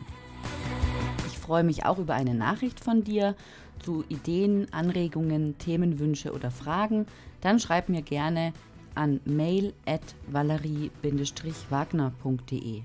Ich 1.26 1.38
freue 1.38 1.64
mich 1.64 1.84
auch 1.84 1.98
über 1.98 2.14
eine 2.14 2.34
Nachricht 2.34 2.80
von 2.80 3.04
dir 3.04 3.36
zu 3.80 4.04
Ideen, 4.08 4.72
Anregungen, 4.72 5.58
Themenwünsche 5.58 6.32
oder 6.32 6.50
Fragen. 6.50 7.04
Dann 7.40 7.58
schreib 7.58 7.88
mir 7.88 8.02
gerne 8.02 8.52
an 8.94 9.20
mail 9.24 9.72
at 9.86 10.14
valerie-wagner.de. 10.28 12.82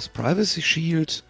Das 0.00 0.08
Privacy 0.08 0.62
Shield 0.62 1.24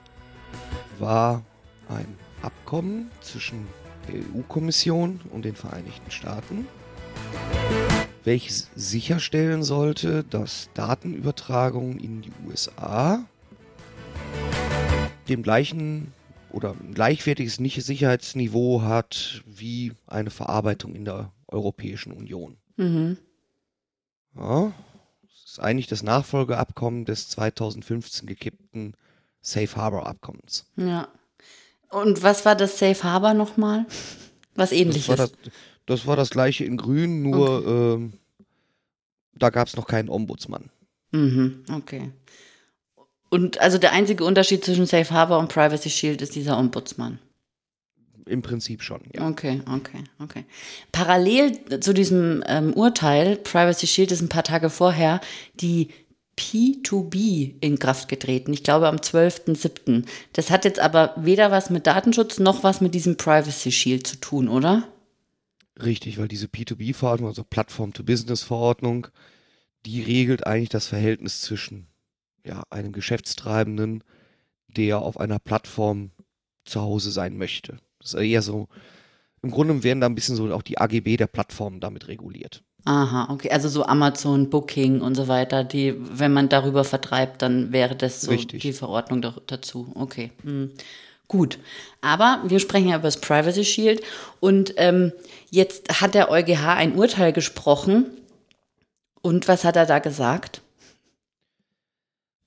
war 1.00 1.44
ein 1.88 2.06
Abkommen 2.40 3.10
zwischen 3.20 3.66
der 4.06 4.20
EU-Kommission 4.20 5.20
und 5.32 5.44
den 5.44 5.56
Vereinigten 5.56 6.08
Staaten, 6.12 6.68
welches 8.22 8.70
sicherstellen 8.76 9.64
sollte, 9.64 10.22
dass 10.22 10.70
Datenübertragungen 10.74 11.98
in 11.98 12.22
die 12.22 12.30
USA 12.46 13.24
dem 15.28 15.42
gleichen 15.42 16.12
oder 16.52 16.76
ein 16.80 16.94
gleichwertiges 16.94 17.56
Sicherheitsniveau 17.56 18.82
hat 18.82 19.42
wie 19.46 19.94
eine 20.06 20.30
Verarbeitung 20.30 20.94
in 20.94 21.04
der 21.04 21.32
Europäischen 21.48 22.12
Union. 22.12 22.56
Mhm. 22.76 23.18
Ja, 24.36 24.72
ist 25.52 25.60
eigentlich 25.60 25.86
das 25.86 26.02
Nachfolgeabkommen 26.02 27.04
des 27.04 27.28
2015 27.30 28.26
gekippten 28.26 28.94
Safe 29.40 29.74
Harbor 29.76 30.06
Abkommens. 30.06 30.66
Ja. 30.76 31.08
Und 31.90 32.22
was 32.22 32.44
war 32.44 32.54
das 32.54 32.78
Safe 32.78 33.02
Harbor 33.02 33.34
nochmal? 33.34 33.86
Was 34.54 34.70
Das 34.70 34.78
ähnliches. 34.78 35.08
war 35.08 35.16
das, 35.16 35.32
das 35.86 36.06
war 36.06 36.16
das 36.16 36.30
gleiche 36.30 36.64
in 36.64 36.76
Grün, 36.76 37.22
nur 37.22 37.66
ähm, 37.66 38.12
da 39.34 39.50
gab 39.50 39.66
es 39.66 39.76
noch 39.76 39.86
keinen 39.86 40.08
Ombudsmann. 40.08 40.70
Mhm, 41.10 41.64
okay. 41.72 42.12
Und 43.30 43.58
also 43.60 43.78
der 43.78 43.92
einzige 43.92 44.24
Unterschied 44.24 44.64
zwischen 44.64 44.86
Safe 44.86 45.10
Harbor 45.10 45.38
und 45.38 45.48
Privacy 45.52 45.90
Shield 45.90 46.22
ist 46.22 46.34
dieser 46.34 46.58
Ombudsmann. 46.58 47.18
Im 48.26 48.42
Prinzip 48.42 48.82
schon, 48.82 49.00
ja. 49.14 49.28
Okay, 49.28 49.62
okay, 49.72 50.04
okay. 50.18 50.44
Parallel 50.92 51.80
zu 51.80 51.92
diesem 51.92 52.42
ähm, 52.46 52.72
Urteil, 52.74 53.36
Privacy 53.36 53.86
Shield 53.86 54.12
ist 54.12 54.20
ein 54.20 54.28
paar 54.28 54.44
Tage 54.44 54.70
vorher 54.70 55.20
die 55.54 55.88
P2B 56.36 57.54
in 57.60 57.78
Kraft 57.78 58.08
getreten. 58.08 58.52
Ich 58.52 58.64
glaube 58.64 58.88
am 58.88 58.96
12.07. 58.96 60.06
Das 60.32 60.50
hat 60.50 60.64
jetzt 60.64 60.80
aber 60.80 61.14
weder 61.16 61.50
was 61.50 61.68
mit 61.68 61.86
Datenschutz 61.86 62.38
noch 62.38 62.64
was 62.64 62.80
mit 62.80 62.94
diesem 62.94 63.16
Privacy 63.16 63.70
Shield 63.70 64.06
zu 64.06 64.16
tun, 64.16 64.48
oder? 64.48 64.88
Richtig, 65.82 66.18
weil 66.18 66.28
diese 66.28 66.46
P2B-Verordnung, 66.46 67.28
also 67.28 67.44
Plattform-to-Business-Verordnung, 67.44 69.08
die 69.86 70.02
regelt 70.02 70.46
eigentlich 70.46 70.68
das 70.68 70.86
Verhältnis 70.86 71.42
zwischen 71.42 71.86
ja, 72.44 72.62
einem 72.70 72.92
Geschäftstreibenden, 72.92 74.02
der 74.68 75.00
auf 75.00 75.18
einer 75.18 75.38
Plattform 75.38 76.10
zu 76.64 76.80
Hause 76.80 77.10
sein 77.10 77.36
möchte. 77.36 77.78
Das 78.00 78.14
ist 78.14 78.20
eher 78.20 78.42
so, 78.42 78.68
im 79.42 79.50
Grunde 79.50 79.82
werden 79.82 80.00
da 80.00 80.06
ein 80.06 80.14
bisschen 80.14 80.36
so 80.36 80.52
auch 80.52 80.62
die 80.62 80.78
AGB 80.78 81.16
der 81.16 81.26
Plattform 81.26 81.80
damit 81.80 82.08
reguliert. 82.08 82.62
Aha, 82.84 83.30
okay. 83.30 83.50
Also 83.50 83.68
so 83.68 83.84
Amazon, 83.84 84.48
Booking 84.48 85.00
und 85.00 85.14
so 85.14 85.28
weiter, 85.28 85.64
die, 85.64 85.94
wenn 85.98 86.32
man 86.32 86.48
darüber 86.48 86.84
vertreibt, 86.84 87.42
dann 87.42 87.72
wäre 87.72 87.94
das 87.94 88.22
so 88.22 88.30
Richtig. 88.30 88.62
die 88.62 88.72
Verordnung 88.72 89.22
da, 89.22 89.34
dazu. 89.46 89.92
Okay. 89.94 90.32
Hm. 90.42 90.70
Gut. 91.28 91.58
Aber 92.00 92.42
wir 92.46 92.58
sprechen 92.58 92.88
ja 92.88 92.96
über 92.96 93.04
das 93.04 93.20
Privacy 93.20 93.64
Shield 93.64 94.02
und 94.40 94.74
ähm, 94.78 95.12
jetzt 95.50 96.00
hat 96.00 96.14
der 96.14 96.30
EuGH 96.30 96.76
ein 96.76 96.94
Urteil 96.94 97.32
gesprochen. 97.32 98.06
Und 99.22 99.46
was 99.46 99.64
hat 99.64 99.76
er 99.76 99.86
da 99.86 99.98
gesagt? 99.98 100.62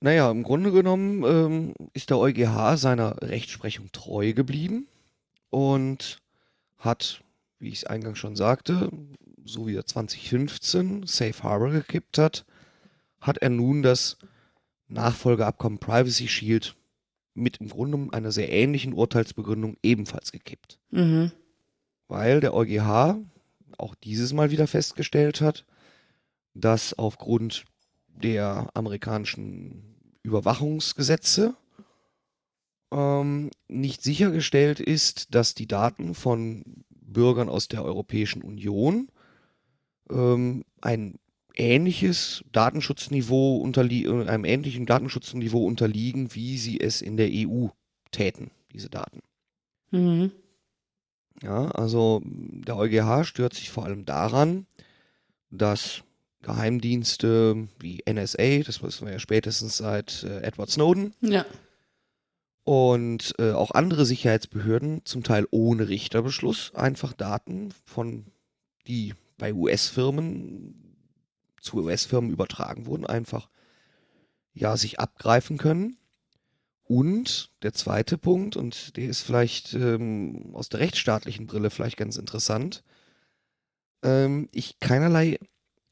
Naja, 0.00 0.30
im 0.30 0.42
Grunde 0.42 0.70
genommen 0.70 1.24
ähm, 1.24 1.74
ist 1.94 2.10
der 2.10 2.18
EuGH 2.18 2.76
seiner 2.76 3.22
Rechtsprechung 3.22 3.90
treu 3.92 4.32
geblieben 4.32 4.86
und 5.54 6.18
hat, 6.78 7.22
wie 7.60 7.68
ich 7.68 7.76
es 7.76 7.84
eingangs 7.84 8.18
schon 8.18 8.34
sagte, 8.34 8.90
so 9.44 9.68
wie 9.68 9.76
er 9.76 9.86
2015 9.86 11.06
Safe 11.06 11.42
Harbor 11.44 11.70
gekippt 11.70 12.18
hat, 12.18 12.44
hat 13.20 13.38
er 13.38 13.50
nun 13.50 13.84
das 13.84 14.18
Nachfolgeabkommen 14.88 15.78
Privacy 15.78 16.26
Shield 16.26 16.74
mit 17.34 17.58
im 17.58 17.68
Grunde 17.68 18.12
einer 18.12 18.32
sehr 18.32 18.50
ähnlichen 18.50 18.94
Urteilsbegründung 18.94 19.76
ebenfalls 19.80 20.32
gekippt. 20.32 20.80
Mhm. 20.90 21.30
Weil 22.08 22.40
der 22.40 22.52
EuGH 22.52 23.16
auch 23.78 23.94
dieses 23.94 24.32
Mal 24.32 24.50
wieder 24.50 24.66
festgestellt 24.66 25.40
hat, 25.40 25.64
dass 26.54 26.98
aufgrund 26.98 27.64
der 28.08 28.70
amerikanischen 28.74 29.94
Überwachungsgesetze 30.24 31.54
ähm, 32.92 33.50
nicht 33.68 34.02
sichergestellt 34.02 34.80
ist, 34.80 35.34
dass 35.34 35.54
die 35.54 35.66
Daten 35.66 36.14
von 36.14 36.84
Bürgern 36.90 37.48
aus 37.48 37.68
der 37.68 37.84
Europäischen 37.84 38.42
Union 38.42 39.08
ähm, 40.10 40.64
ein 40.80 41.18
ähnliches 41.54 42.44
Datenschutzniveau 42.52 43.64
äh, 43.64 44.28
einem 44.28 44.44
ähnlichen 44.44 44.86
Datenschutzniveau 44.86 45.64
unterliegen, 45.64 46.34
wie 46.34 46.58
sie 46.58 46.80
es 46.80 47.00
in 47.00 47.16
der 47.16 47.30
EU 47.32 47.68
täten, 48.10 48.50
diese 48.72 48.90
Daten. 48.90 49.20
Mhm. 49.90 50.32
Ja, 51.42 51.68
also 51.70 52.22
der 52.24 52.76
EuGH 52.76 53.24
stört 53.24 53.54
sich 53.54 53.70
vor 53.70 53.84
allem 53.84 54.04
daran, 54.04 54.66
dass 55.50 56.02
Geheimdienste 56.42 57.68
wie 57.78 58.02
NSA, 58.08 58.58
das 58.64 58.82
wissen 58.82 59.06
wir 59.06 59.14
ja 59.14 59.18
spätestens 59.18 59.78
seit 59.78 60.24
äh, 60.24 60.42
Edward 60.42 60.70
Snowden, 60.70 61.14
Ja. 61.20 61.44
Und 62.64 63.34
äh, 63.38 63.52
auch 63.52 63.70
andere 63.72 64.06
Sicherheitsbehörden, 64.06 65.02
zum 65.04 65.22
Teil 65.22 65.46
ohne 65.50 65.88
Richterbeschluss, 65.88 66.74
einfach 66.74 67.12
Daten 67.12 67.72
von, 67.84 68.26
die 68.86 69.14
bei 69.38 69.52
US-Firmen 69.52 70.96
zu 71.60 71.78
US-Firmen 71.78 72.30
übertragen 72.30 72.86
wurden, 72.86 73.06
einfach 73.06 73.48
ja 74.52 74.76
sich 74.76 75.00
abgreifen 75.00 75.58
können 75.58 75.96
Und 76.84 77.50
der 77.62 77.72
zweite 77.72 78.18
Punkt, 78.18 78.56
und 78.56 78.96
der 78.96 79.08
ist 79.08 79.22
vielleicht 79.22 79.74
ähm, 79.74 80.50
aus 80.54 80.68
der 80.68 80.80
rechtsstaatlichen 80.80 81.46
Brille 81.46 81.70
vielleicht 81.70 81.96
ganz 81.96 82.16
interessant, 82.16 82.84
ähm, 84.02 84.48
ich 84.52 84.80
keinerlei 84.80 85.38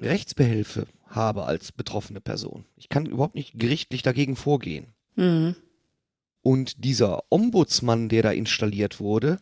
Rechtsbehelfe 0.01 0.87
habe 1.07 1.45
als 1.45 1.73
betroffene 1.73 2.21
Person. 2.21 2.67
Ich 2.77 2.89
kann 2.89 3.07
überhaupt 3.07 3.35
nicht 3.35 3.59
gerichtlich 3.59 4.03
dagegen 4.03 4.37
vorgehen. 4.37 4.89
Mhm. 5.17 5.57
Und 6.43 6.85
dieser 6.85 7.25
Ombudsmann, 7.31 8.09
der 8.09 8.23
da 8.23 8.31
installiert 8.33 9.01
wurde, 9.01 9.41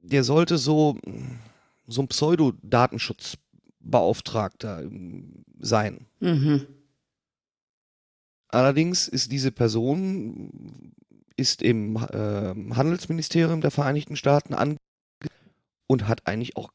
der 0.00 0.24
sollte 0.24 0.58
so, 0.58 0.98
so 1.86 2.02
ein 2.02 2.08
Pseudo-Datenschutzbeauftragter 2.08 4.82
ähm, 4.82 5.44
sein. 5.58 6.06
Mhm. 6.20 6.66
Allerdings 8.48 9.08
ist 9.08 9.32
diese 9.32 9.50
Person 9.52 10.94
ist 11.36 11.60
im 11.60 11.96
äh, 11.96 12.54
Handelsministerium 12.74 13.60
der 13.60 13.70
Vereinigten 13.70 14.16
Staaten 14.16 14.54
ange 14.54 14.78
und 15.86 16.08
hat 16.08 16.26
eigentlich 16.26 16.56
auch 16.56 16.72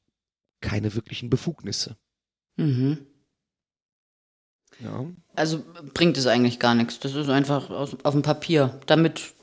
keine 0.62 0.94
wirklichen 0.94 1.32
Befugnisse. 1.32 1.98
Mhm. 2.58 3.08
Ja. 4.84 5.06
Also 5.36 5.64
bringt 5.94 6.18
es 6.18 6.28
eigentlich 6.28 6.60
gar 6.60 6.76
nichts. 6.76 7.00
Das 7.00 7.16
ist 7.16 7.30
einfach 7.30 7.70
aus, 7.70 7.96
auf 8.04 8.14
dem 8.14 8.22
Papier. 8.22 8.80
Damit, 8.86 9.34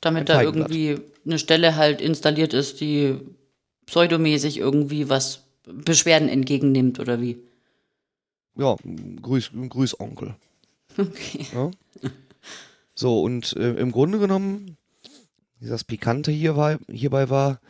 damit 0.00 0.22
Ein 0.22 0.26
da 0.26 0.34
Feigenblatt. 0.34 0.70
irgendwie 0.70 1.02
eine 1.24 1.38
Stelle 1.38 1.76
halt 1.76 2.00
installiert 2.00 2.54
ist, 2.54 2.80
die 2.80 3.18
pseudomäßig 3.86 4.58
irgendwie 4.58 5.08
was 5.08 5.44
Beschwerden 5.64 6.28
entgegennimmt 6.28 7.00
oder 7.00 7.20
wie. 7.20 7.38
Ja, 8.56 8.76
grüß, 9.22 9.50
grüß 9.68 10.00
Onkel. 10.00 10.34
Okay. 10.96 11.46
Ja. 11.54 11.70
So, 12.94 13.22
und 13.22 13.56
äh, 13.56 13.74
im 13.74 13.92
Grunde 13.92 14.18
genommen, 14.18 14.76
das 15.60 15.84
Pikante 15.84 16.30
hier 16.30 16.56
war, 16.56 16.78
hierbei 16.90 17.30
war, 17.30 17.60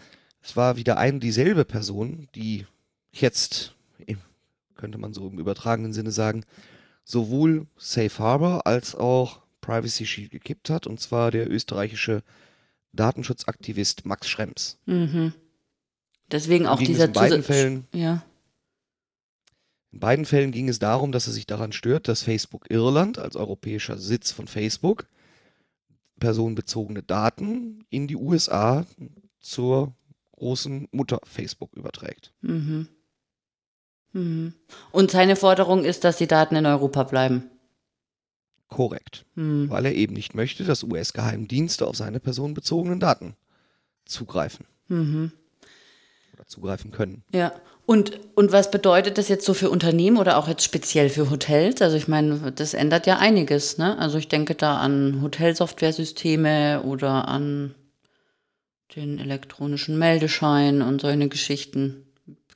es 0.42 0.56
war 0.56 0.76
wieder 0.76 0.96
eine 0.96 1.20
dieselbe 1.20 1.64
Person, 1.64 2.28
die 2.34 2.66
jetzt, 3.12 3.74
könnte 4.76 4.98
man 4.98 5.12
so 5.12 5.28
im 5.28 5.38
übertragenen 5.38 5.92
Sinne 5.92 6.10
sagen, 6.10 6.44
sowohl 7.10 7.66
Safe 7.76 8.18
Harbor 8.18 8.66
als 8.66 8.94
auch 8.94 9.40
Privacy 9.60 10.06
Shield 10.06 10.30
gekippt 10.30 10.70
hat, 10.70 10.86
und 10.86 11.00
zwar 11.00 11.30
der 11.30 11.50
österreichische 11.50 12.22
Datenschutzaktivist 12.92 14.06
Max 14.06 14.28
Schrems. 14.28 14.78
Mhm. 14.86 15.32
Deswegen 16.30 16.66
auch 16.66 16.78
dieser 16.78 17.06
in 17.06 17.12
beiden 17.12 17.42
Zusatz- 17.42 17.46
Fällen 17.46 17.86
Ja. 17.94 18.24
In 19.92 19.98
beiden 19.98 20.24
Fällen 20.24 20.52
ging 20.52 20.68
es 20.68 20.78
darum, 20.78 21.10
dass 21.10 21.26
er 21.26 21.32
sich 21.32 21.46
daran 21.46 21.72
stört, 21.72 22.06
dass 22.06 22.22
Facebook 22.22 22.70
Irland 22.70 23.18
als 23.18 23.34
europäischer 23.34 23.98
Sitz 23.98 24.30
von 24.30 24.46
Facebook 24.46 25.08
personenbezogene 26.20 27.02
Daten 27.02 27.84
in 27.90 28.06
die 28.06 28.14
USA 28.14 28.86
zur 29.40 29.94
großen 30.32 30.86
Mutter 30.92 31.18
Facebook 31.24 31.72
überträgt. 31.74 32.32
Mhm. 32.42 32.86
Mhm. 34.12 34.54
Und 34.90 35.10
seine 35.10 35.36
Forderung 35.36 35.84
ist, 35.84 36.04
dass 36.04 36.16
die 36.16 36.26
Daten 36.26 36.56
in 36.56 36.66
Europa 36.66 37.04
bleiben. 37.04 37.50
Korrekt. 38.68 39.24
Mhm. 39.34 39.68
Weil 39.68 39.86
er 39.86 39.94
eben 39.94 40.14
nicht 40.14 40.34
möchte, 40.34 40.64
dass 40.64 40.84
US-Geheimdienste 40.84 41.86
auf 41.86 41.96
seine 41.96 42.20
personenbezogenen 42.20 43.00
Daten 43.00 43.34
zugreifen 44.04 44.66
Mhm. 44.88 45.32
oder 46.34 46.46
zugreifen 46.46 46.90
können. 46.90 47.22
Ja. 47.32 47.52
Und, 47.86 48.20
und 48.36 48.52
was 48.52 48.70
bedeutet 48.70 49.18
das 49.18 49.28
jetzt 49.28 49.44
so 49.44 49.52
für 49.52 49.68
Unternehmen 49.70 50.16
oder 50.16 50.36
auch 50.36 50.46
jetzt 50.46 50.62
speziell 50.62 51.08
für 51.08 51.28
Hotels? 51.30 51.82
Also 51.82 51.96
ich 51.96 52.06
meine, 52.06 52.52
das 52.52 52.72
ändert 52.74 53.08
ja 53.08 53.18
einiges, 53.18 53.78
ne? 53.78 53.98
Also 53.98 54.16
ich 54.18 54.28
denke 54.28 54.54
da 54.54 54.78
an 54.78 55.22
Hotelsoftwaresysteme 55.22 56.82
oder 56.84 57.26
an 57.26 57.74
den 58.94 59.18
elektronischen 59.18 59.98
Meldeschein 59.98 60.82
und 60.82 61.00
solche 61.00 61.28
Geschichten. 61.28 62.06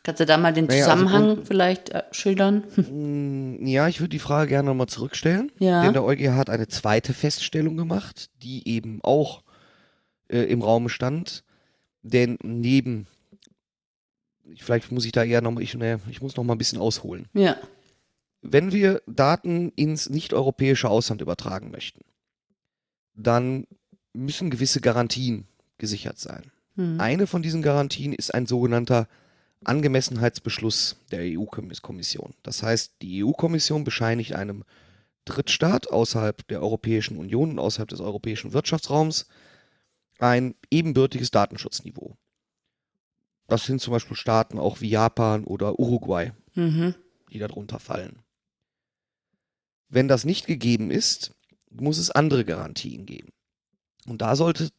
Kannst 0.04 0.20
du 0.20 0.26
da 0.26 0.36
mal 0.36 0.52
den 0.52 0.66
Naja, 0.66 0.84
also 0.84 0.92
Zusammenhang 1.04 1.34
Grund- 1.34 1.48
vielleicht 1.48 1.88
äh, 1.90 2.02
schildern? 2.12 2.62
Mm, 2.76 3.66
Ja, 3.66 3.88
ich 3.88 3.98
würde 4.00 4.10
die 4.10 4.18
Frage 4.20 4.50
gerne 4.50 4.68
nochmal 4.68 4.86
zurückstellen. 4.86 5.50
Ja. 5.58 5.82
Denn 5.82 5.94
der 5.94 6.04
EuGH 6.04 6.36
hat 6.36 6.50
eine 6.50 6.68
zweite 6.68 7.12
Feststellung 7.14 7.76
gemacht, 7.76 8.30
die 8.42 8.68
eben 8.68 9.00
auch 9.02 9.42
äh, 10.28 10.42
im 10.42 10.62
Raum 10.62 10.88
stand. 10.88 11.42
Denn 12.02 12.36
neben, 12.42 13.06
ich- 14.44 14.62
vielleicht 14.62 14.92
muss 14.92 15.06
ich 15.06 15.12
da 15.12 15.24
eher 15.24 15.40
nochmal, 15.40 15.62
ich, 15.62 15.74
ne, 15.74 15.98
ich 16.10 16.20
muss 16.22 16.36
noch 16.36 16.44
mal 16.44 16.54
ein 16.54 16.58
bisschen 16.58 16.78
ausholen. 16.80 17.26
Ja. 17.32 17.56
Wenn 18.42 18.72
wir 18.72 19.00
Daten 19.06 19.72
ins 19.74 20.10
nicht-europäische 20.10 20.90
Ausland 20.90 21.22
übertragen 21.22 21.70
möchten, 21.70 22.02
dann 23.14 23.66
müssen 24.12 24.50
gewisse 24.50 24.82
Garantien 24.82 25.46
gesichert 25.78 26.18
sein. 26.18 26.50
Mhm. 26.76 27.00
Eine 27.00 27.26
von 27.26 27.40
diesen 27.42 27.62
Garantien 27.62 28.12
ist 28.12 28.34
ein 28.34 28.44
sogenannter 28.46 29.08
Angemessenheitsbeschluss 29.66 30.96
der 31.10 31.20
EU-Kommission. 31.38 32.34
Das 32.42 32.62
heißt, 32.62 32.94
die 33.02 33.24
EU-Kommission 33.24 33.84
bescheinigt 33.84 34.34
einem 34.34 34.64
Drittstaat 35.24 35.90
außerhalb 35.90 36.46
der 36.48 36.62
Europäischen 36.62 37.16
Union 37.16 37.50
und 37.52 37.58
außerhalb 37.58 37.88
des 37.88 38.00
europäischen 38.00 38.52
Wirtschaftsraums 38.52 39.26
ein 40.18 40.54
ebenbürtiges 40.70 41.30
Datenschutzniveau. 41.30 42.16
Das 43.46 43.64
sind 43.64 43.80
zum 43.80 43.92
Beispiel 43.92 44.16
Staaten 44.16 44.58
auch 44.58 44.80
wie 44.80 44.88
Japan 44.88 45.44
oder 45.44 45.78
Uruguay, 45.78 46.32
Mhm. 46.54 46.94
die 47.30 47.38
darunter 47.38 47.78
fallen. 47.78 48.20
Wenn 49.88 50.08
das 50.08 50.24
nicht 50.24 50.46
gegeben 50.46 50.90
ist, 50.90 51.32
muss 51.70 51.98
es 51.98 52.10
andere 52.10 52.44
Garantien 52.44 53.06
geben. 53.06 53.32
Und 54.06 54.22
da 54.22 54.36
sollte 54.36 54.70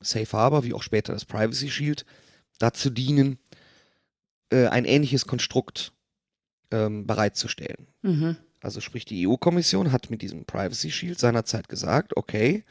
Safe 0.00 0.30
Harbor, 0.32 0.64
wie 0.64 0.74
auch 0.74 0.82
später 0.82 1.12
das 1.12 1.24
Privacy 1.24 1.70
Shield, 1.70 2.04
dazu 2.58 2.90
dienen, 2.90 3.38
äh, 4.50 4.66
ein 4.66 4.84
ähnliches 4.84 5.26
Konstrukt 5.26 5.92
ähm, 6.70 7.06
bereitzustellen. 7.06 7.88
Mhm. 8.02 8.36
Also 8.60 8.80
sprich, 8.80 9.04
die 9.04 9.26
EU-Kommission 9.26 9.92
hat 9.92 10.10
mit 10.10 10.22
diesem 10.22 10.44
Privacy 10.44 10.90
Shield 10.90 11.18
seinerzeit 11.18 11.68
gesagt, 11.68 12.16
okay, 12.16 12.64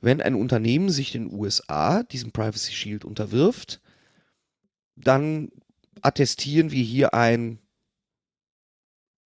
wenn 0.00 0.22
ein 0.22 0.34
Unternehmen 0.34 0.90
sich 0.90 1.12
den 1.12 1.32
USA 1.32 2.04
diesem 2.04 2.30
Privacy 2.30 2.72
Shield 2.72 3.04
unterwirft, 3.04 3.80
dann 4.94 5.50
attestieren 6.02 6.70
wir 6.70 6.82
hier 6.82 7.14
ein 7.14 7.58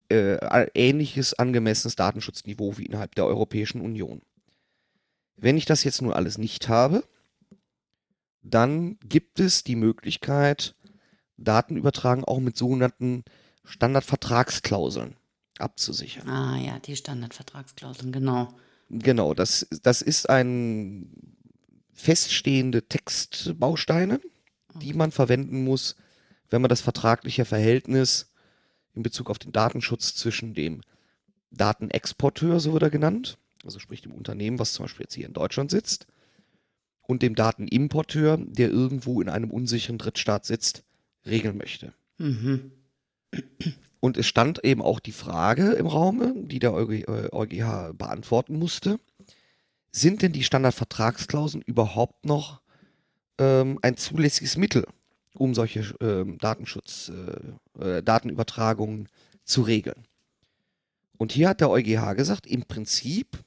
äh, 0.09 0.69
ähnliches 0.75 1.35
angemessenes 1.35 1.97
Datenschutzniveau 1.97 2.79
wie 2.79 2.87
innerhalb 2.87 3.15
der 3.15 3.27
Europäischen 3.27 3.81
Union. 3.81 4.23
Wenn 5.37 5.57
ich 5.57 5.65
das 5.65 5.85
jetzt 5.85 6.03
nur 6.03 6.17
alles 6.17 6.39
nicht 6.39 6.69
habe, 6.69 7.05
dann 8.43 8.99
gibt 9.01 9.41
es 9.41 9.65
die 9.65 9.77
Möglichkeit, 9.77 10.75
Datenübertragung 11.37 12.25
auch 12.25 12.41
mit 12.41 12.57
sogenannten 12.57 13.25
Standardvertragsklauseln 13.65 15.17
abzusichern. 15.59 16.29
Ah 16.29 16.57
ja, 16.59 16.79
die 16.79 16.97
Standardvertragsklauseln, 16.97 18.13
genau. 18.13 18.49
Genau, 18.91 19.33
das, 19.35 19.67
das 19.83 20.03
ist 20.03 20.29
ein 20.29 21.11
feststehende 21.93 22.89
Textbausteine, 22.89 24.21
die 24.75 24.93
man 24.93 25.13
verwenden 25.13 25.65
muss, 25.65 25.97
wenn 26.51 26.63
man 26.63 26.69
das 26.69 26.81
vertragliche 26.81 27.45
Verhältnis 27.45 28.33
in 28.95 29.03
Bezug 29.03 29.31
auf 29.31 29.39
den 29.39 29.53
Datenschutz 29.53 30.15
zwischen 30.15 30.55
dem 30.55 30.83
Datenexporteur, 31.51 32.61
so 32.61 32.73
wird 32.73 32.83
er 32.83 32.91
genannt, 32.91 33.39
also 33.65 33.79
sprich 33.79 34.03
dem 34.03 34.13
Unternehmen, 34.13 34.59
was 34.59 34.73
zum 34.73 34.85
Beispiel 34.85 35.05
jetzt 35.05 35.15
hier 35.15 35.27
in 35.27 35.33
Deutschland 35.33 35.71
sitzt, 35.71 36.07
und 37.03 37.23
dem 37.23 37.35
Datenimporteur, 37.35 38.39
der 38.39 38.71
irgendwo 38.71 39.21
in 39.21 39.29
einem 39.29 39.51
unsicheren 39.51 39.99
Drittstaat 39.99 40.45
sitzt, 40.45 40.85
regeln 41.27 41.57
möchte. 41.57 41.93
Mhm. 42.19 42.73
Und 44.01 44.17
es 44.17 44.27
stand 44.27 44.65
eben 44.65 44.83
auch 44.83 45.01
die 45.01 45.13
Frage 45.13 45.73
im 45.73 45.87
Raume, 45.87 46.35
die 46.37 46.59
der 46.59 46.75
EuG 46.75 47.05
äh, 47.07 47.29
EuGH 47.31 47.93
beantworten 47.97 48.59
musste. 48.59 48.99
Sind 49.93 50.23
denn 50.23 50.33
die 50.33 50.43
Standardvertragsklauseln 50.43 51.63
überhaupt 51.63 52.25
noch 52.25 52.61
ähm, 53.39 53.79
ein 53.83 53.97
zulässiges 53.97 54.57
Mittel, 54.57 54.87
um 55.35 55.55
solche 55.55 55.95
ähm, 56.01 56.39
Datenschutz, 56.39 57.11
äh, 57.11 57.99
äh, 57.99 58.03
Datenübertragungen 58.03 59.09
zu 59.45 59.63
regeln? 59.63 60.07
Und 61.17 61.31
hier 61.31 61.51
hat 61.51 61.61
der 61.61 61.71
EuGH 61.71 62.15
gesagt, 62.17 62.47
im 62.47 62.65
Prinzip 62.65 63.39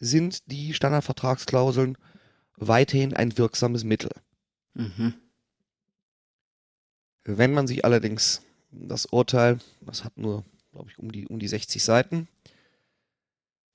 sind 0.00 0.50
die 0.50 0.74
Standardvertragsklauseln 0.74 1.96
weiterhin 2.56 3.14
ein 3.14 3.38
wirksames 3.38 3.84
Mittel. 3.84 4.10
Mhm. 4.74 5.14
Wenn 7.26 7.52
man 7.52 7.66
sich 7.66 7.84
allerdings 7.84 8.42
das 8.70 9.06
Urteil, 9.06 9.58
das 9.80 10.04
hat 10.04 10.16
nur, 10.16 10.44
glaube 10.72 10.90
ich, 10.90 10.98
um 10.98 11.10
die, 11.10 11.26
um 11.26 11.40
die 11.40 11.48
60 11.48 11.82
Seiten, 11.82 12.28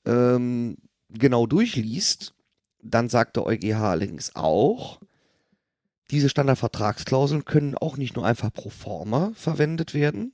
ähm, 0.05 0.77
genau 1.09 1.45
durchliest, 1.45 2.33
dann 2.81 3.09
sagt 3.09 3.35
der 3.35 3.45
EuGH 3.45 3.75
allerdings 3.75 4.35
auch, 4.35 5.01
diese 6.11 6.29
Standardvertragsklauseln 6.29 7.45
können 7.45 7.77
auch 7.77 7.97
nicht 7.97 8.15
nur 8.15 8.25
einfach 8.25 8.53
pro 8.53 8.69
forma 8.69 9.31
verwendet 9.35 9.93
werden, 9.93 10.33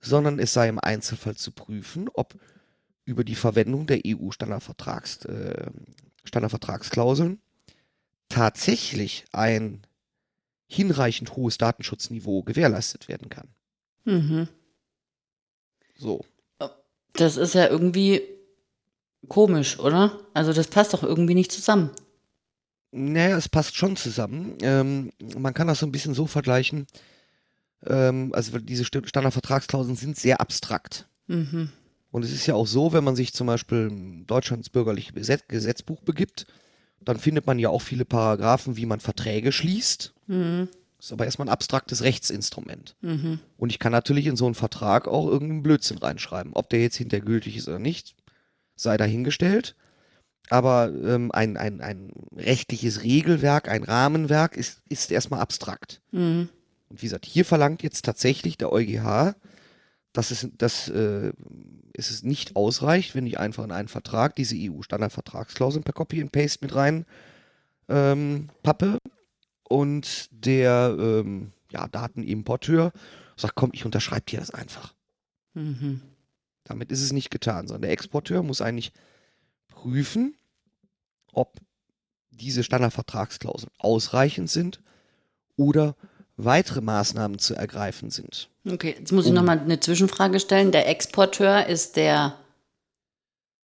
sondern 0.00 0.38
es 0.38 0.52
sei 0.52 0.68
im 0.68 0.78
Einzelfall 0.78 1.36
zu 1.36 1.50
prüfen, 1.52 2.08
ob 2.14 2.34
über 3.04 3.24
die 3.24 3.34
Verwendung 3.34 3.86
der 3.86 4.00
EU-Standardvertrags, 4.06 5.24
äh, 5.24 5.70
tatsächlich 8.28 9.24
ein 9.32 9.82
hinreichend 10.74 11.36
hohes 11.36 11.58
Datenschutzniveau 11.58 12.42
gewährleistet 12.42 13.08
werden 13.08 13.28
kann. 13.28 13.48
Mhm. 14.04 14.48
So. 15.96 16.24
Das 17.14 17.36
ist 17.36 17.54
ja 17.54 17.68
irgendwie 17.68 18.22
komisch, 19.28 19.78
oder? 19.78 20.18
Also 20.34 20.52
das 20.52 20.66
passt 20.68 20.94
doch 20.94 21.02
irgendwie 21.02 21.34
nicht 21.34 21.52
zusammen. 21.52 21.90
Naja, 22.90 23.36
es 23.36 23.48
passt 23.48 23.76
schon 23.76 23.96
zusammen. 23.96 24.56
Ähm, 24.62 25.12
man 25.36 25.54
kann 25.54 25.66
das 25.66 25.78
so 25.80 25.86
ein 25.86 25.92
bisschen 25.92 26.14
so 26.14 26.26
vergleichen. 26.26 26.86
Ähm, 27.86 28.32
also 28.34 28.58
diese 28.58 28.84
St- 28.84 29.06
Standardvertragsklauseln 29.06 29.96
sind 29.96 30.16
sehr 30.16 30.40
abstrakt. 30.40 31.06
Mhm. 31.26 31.70
Und 32.10 32.24
es 32.24 32.32
ist 32.32 32.46
ja 32.46 32.54
auch 32.54 32.66
so, 32.66 32.92
wenn 32.92 33.04
man 33.04 33.16
sich 33.16 33.32
zum 33.32 33.46
Beispiel 33.46 34.24
Deutschlands 34.26 34.68
bürgerliche 34.68 35.12
Gesetz 35.12 35.44
Gesetzbuch 35.48 36.00
begibt, 36.02 36.46
dann 37.04 37.18
findet 37.18 37.46
man 37.46 37.58
ja 37.58 37.68
auch 37.68 37.82
viele 37.82 38.04
Paragraphen, 38.04 38.76
wie 38.76 38.86
man 38.86 39.00
Verträge 39.00 39.52
schließt. 39.52 40.12
Mhm. 40.26 40.68
Das 40.96 41.06
ist 41.06 41.12
aber 41.12 41.24
erstmal 41.24 41.48
ein 41.48 41.52
abstraktes 41.52 42.02
Rechtsinstrument. 42.02 42.94
Mhm. 43.00 43.40
Und 43.56 43.70
ich 43.70 43.78
kann 43.78 43.92
natürlich 43.92 44.26
in 44.26 44.36
so 44.36 44.46
einen 44.46 44.54
Vertrag 44.54 45.08
auch 45.08 45.26
irgendeinen 45.26 45.62
Blödsinn 45.62 45.98
reinschreiben. 45.98 46.52
Ob 46.54 46.70
der 46.70 46.80
jetzt 46.80 46.96
hintergültig 46.96 47.56
ist 47.56 47.68
oder 47.68 47.80
nicht, 47.80 48.14
sei 48.76 48.96
dahingestellt. 48.96 49.74
Aber 50.48 50.92
ähm, 51.04 51.32
ein, 51.32 51.56
ein, 51.56 51.80
ein 51.80 52.12
rechtliches 52.36 53.02
Regelwerk, 53.02 53.68
ein 53.68 53.84
Rahmenwerk 53.84 54.56
ist, 54.56 54.80
ist 54.88 55.10
erstmal 55.10 55.40
abstrakt. 55.40 56.00
Mhm. 56.12 56.48
Und 56.88 57.02
wie 57.02 57.06
gesagt, 57.06 57.26
hier 57.26 57.44
verlangt 57.44 57.82
jetzt 57.82 58.04
tatsächlich 58.04 58.58
der 58.58 58.72
EuGH, 58.72 59.34
dass 60.12 60.30
es, 60.30 60.48
dass, 60.58 60.88
äh, 60.88 61.32
es 61.94 62.10
ist 62.10 62.24
nicht 62.24 62.56
ausreicht, 62.56 63.14
wenn 63.14 63.26
ich 63.26 63.38
einfach 63.38 63.64
in 63.64 63.72
einen 63.72 63.88
Vertrag 63.88 64.34
diese 64.36 64.56
EU-Standardvertragsklauseln 64.56 65.84
per 65.84 65.94
Copy 65.94 66.20
and 66.20 66.32
Paste 66.32 66.58
mit 66.62 66.74
rein 66.74 67.06
ähm, 67.88 68.48
pappe 68.62 68.98
und 69.68 70.28
der 70.30 70.96
ähm, 70.98 71.52
ja, 71.70 71.88
Datenimporteur 71.88 72.92
sagt, 73.36 73.54
komm, 73.54 73.70
ich 73.72 73.84
unterschreibe 73.84 74.26
dir 74.26 74.40
das 74.40 74.50
einfach. 74.50 74.94
Mhm. 75.54 76.02
Damit 76.64 76.92
ist 76.92 77.02
es 77.02 77.12
nicht 77.12 77.30
getan, 77.30 77.66
sondern 77.66 77.82
der 77.82 77.92
Exporteur 77.92 78.42
muss 78.42 78.62
eigentlich 78.62 78.92
prüfen, 79.68 80.36
ob 81.32 81.58
diese 82.30 82.62
Standardvertragsklauseln 82.62 83.70
ausreichend 83.78 84.50
sind 84.50 84.80
oder 85.56 85.96
weitere 86.44 86.80
Maßnahmen 86.80 87.38
zu 87.38 87.54
ergreifen 87.54 88.10
sind. 88.10 88.48
Okay, 88.68 88.94
jetzt 88.98 89.12
muss 89.12 89.24
ich 89.24 89.30
Um- 89.30 89.36
nochmal 89.36 89.58
eine 89.58 89.80
Zwischenfrage 89.80 90.40
stellen. 90.40 90.72
Der 90.72 90.88
Exporteur 90.88 91.66
ist 91.66 91.96
der, 91.96 92.36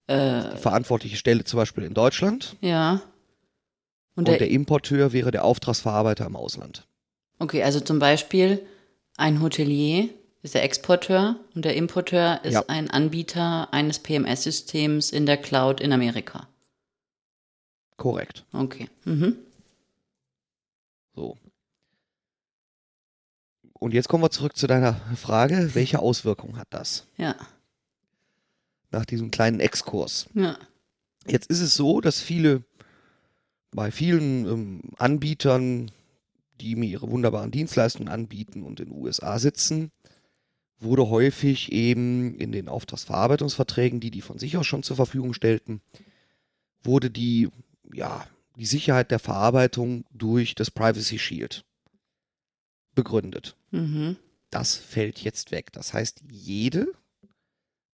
äh, 0.06 0.56
verantwortliche 0.56 1.16
Stelle 1.16 1.44
zum 1.44 1.58
Beispiel 1.58 1.84
in 1.84 1.94
Deutschland 1.94 2.56
ja. 2.60 2.92
und 2.94 3.00
Und 4.16 4.28
der, 4.28 4.38
der 4.38 4.50
Importeur 4.50 5.12
wäre 5.12 5.30
der 5.30 5.44
Auftragsverarbeiter 5.44 6.26
im 6.26 6.36
Ausland. 6.36 6.86
okay, 7.38 7.62
also 7.62 7.80
zum 7.80 7.98
Beispiel 7.98 8.60
ein 9.16 9.40
Hotelier 9.40 10.08
ist 10.42 10.54
der 10.54 10.62
Exporteur 10.62 11.36
und 11.54 11.64
der 11.64 11.74
Importeur 11.76 12.44
ist 12.44 12.52
Ja. 12.52 12.64
ein 12.68 12.90
Anbieter 12.90 13.72
eines 13.72 13.98
PMS-Systems 13.98 15.10
in 15.10 15.24
der 15.24 15.38
Cloud 15.38 15.80
in 15.80 15.92
Amerika. 15.92 16.46
Korrekt. 17.96 18.44
Okay. 18.52 18.88
Mhm. 19.04 19.36
So. 21.14 21.38
Und 23.84 23.92
jetzt 23.92 24.08
kommen 24.08 24.24
wir 24.24 24.30
zurück 24.30 24.56
zu 24.56 24.66
deiner 24.66 24.94
Frage, 25.14 25.74
welche 25.74 25.98
Auswirkungen 25.98 26.56
hat 26.56 26.68
das 26.70 27.06
Ja, 27.18 27.36
nach 28.90 29.04
diesem 29.04 29.30
kleinen 29.30 29.60
Exkurs? 29.60 30.26
ja. 30.32 30.56
Jetzt 31.26 31.50
ist 31.50 31.60
es 31.60 31.74
so, 31.74 32.00
dass 32.00 32.18
viele, 32.18 32.64
bei 33.72 33.90
vielen 33.90 34.46
ähm, 34.46 34.80
Anbietern, 34.96 35.90
die 36.62 36.76
mir 36.76 36.88
ihre 36.88 37.10
wunderbaren 37.10 37.50
Dienstleistungen 37.50 38.08
anbieten 38.08 38.62
und 38.62 38.80
in 38.80 38.88
den 38.88 38.96
USA 38.96 39.38
sitzen, 39.38 39.90
wurde 40.80 41.10
häufig 41.10 41.70
eben 41.70 42.38
in 42.38 42.52
den 42.52 42.70
Auftragsverarbeitungsverträgen, 42.70 44.00
die 44.00 44.10
die 44.10 44.22
von 44.22 44.38
sich 44.38 44.56
aus 44.56 44.66
schon 44.66 44.82
zur 44.82 44.96
Verfügung 44.96 45.34
stellten, 45.34 45.82
wurde 46.82 47.10
die, 47.10 47.50
ja, 47.92 48.26
die 48.56 48.64
Sicherheit 48.64 49.10
der 49.10 49.18
Verarbeitung 49.18 50.06
durch 50.10 50.54
das 50.54 50.70
Privacy 50.70 51.18
Shield 51.18 51.66
begründet. 52.94 53.56
Mhm. 53.70 54.16
Das 54.50 54.76
fällt 54.76 55.18
jetzt 55.20 55.50
weg. 55.50 55.72
Das 55.72 55.92
heißt, 55.92 56.22
jede 56.30 56.86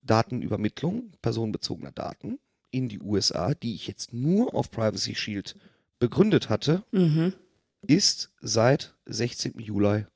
Datenübermittlung 0.02 1.12
personenbezogener 1.22 1.92
Daten 1.92 2.38
in 2.70 2.88
die 2.88 3.00
USA, 3.00 3.54
die 3.54 3.74
ich 3.74 3.86
jetzt 3.86 4.12
nur 4.12 4.54
auf 4.54 4.70
Privacy 4.70 5.14
Shield 5.14 5.56
begründet 5.98 6.48
hatte, 6.48 6.84
Mhm. 6.92 7.34
ist 7.82 8.30
seit 8.40 8.94
16. 9.06 9.58
Juli 9.60 10.06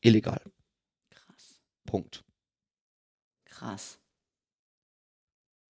illegal. 0.00 0.40
Krass. 1.10 1.60
Punkt. 1.86 2.24
Krass. 3.46 3.98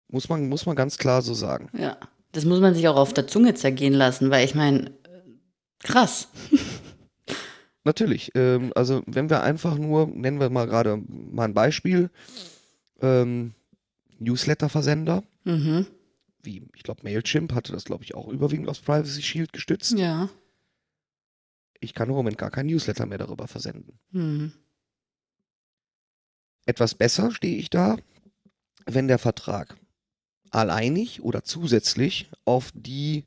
Muss 0.09 0.29
man, 0.29 0.47
muss 0.49 0.65
man 0.65 0.75
ganz 0.75 0.97
klar 0.97 1.21
so 1.21 1.33
sagen. 1.33 1.69
Ja. 1.77 1.97
Das 2.33 2.45
muss 2.45 2.59
man 2.59 2.73
sich 2.73 2.87
auch 2.87 2.95
auf 2.95 3.13
der 3.13 3.27
Zunge 3.27 3.53
zergehen 3.53 3.93
lassen, 3.93 4.31
weil 4.31 4.43
ich 4.45 4.55
meine, 4.55 4.91
krass. 5.79 6.29
Natürlich. 7.83 8.31
Ähm, 8.35 8.71
also, 8.75 9.03
wenn 9.05 9.29
wir 9.29 9.41
einfach 9.43 9.77
nur, 9.77 10.07
nennen 10.07 10.39
wir 10.39 10.49
mal 10.49 10.65
gerade 10.67 11.01
mal 11.07 11.45
ein 11.45 11.53
Beispiel, 11.53 12.09
ähm, 13.01 13.53
Newsletter-Versender, 14.19 15.23
Mhm. 15.43 15.85
wie, 16.41 16.65
ich 16.75 16.83
glaube, 16.83 17.01
Mailchimp 17.03 17.53
hatte 17.53 17.73
das, 17.73 17.83
glaube 17.83 18.03
ich, 18.05 18.15
auch 18.15 18.27
überwiegend 18.29 18.69
aufs 18.69 18.79
Privacy 18.79 19.21
Shield 19.21 19.51
gestützt. 19.51 19.91
Ja. 19.97 20.29
Ich 21.81 21.93
kann 21.93 22.07
im 22.07 22.15
Moment 22.15 22.37
gar 22.37 22.49
kein 22.51 22.67
Newsletter 22.67 23.05
mehr 23.05 23.17
darüber 23.17 23.47
versenden. 23.47 23.99
Mhm. 24.11 24.53
Etwas 26.65 26.95
besser 26.95 27.31
stehe 27.31 27.57
ich 27.57 27.69
da, 27.69 27.97
wenn 28.85 29.09
der 29.09 29.19
Vertrag 29.19 29.75
alleinig 30.51 31.21
oder 31.21 31.43
zusätzlich 31.43 32.29
auf 32.45 32.71
die 32.73 33.25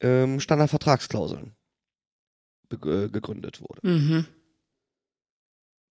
ähm, 0.00 0.40
Standardvertragsklauseln 0.40 1.52
gegründet 2.78 3.60
wurde. 3.60 3.80
Mhm. 3.86 4.26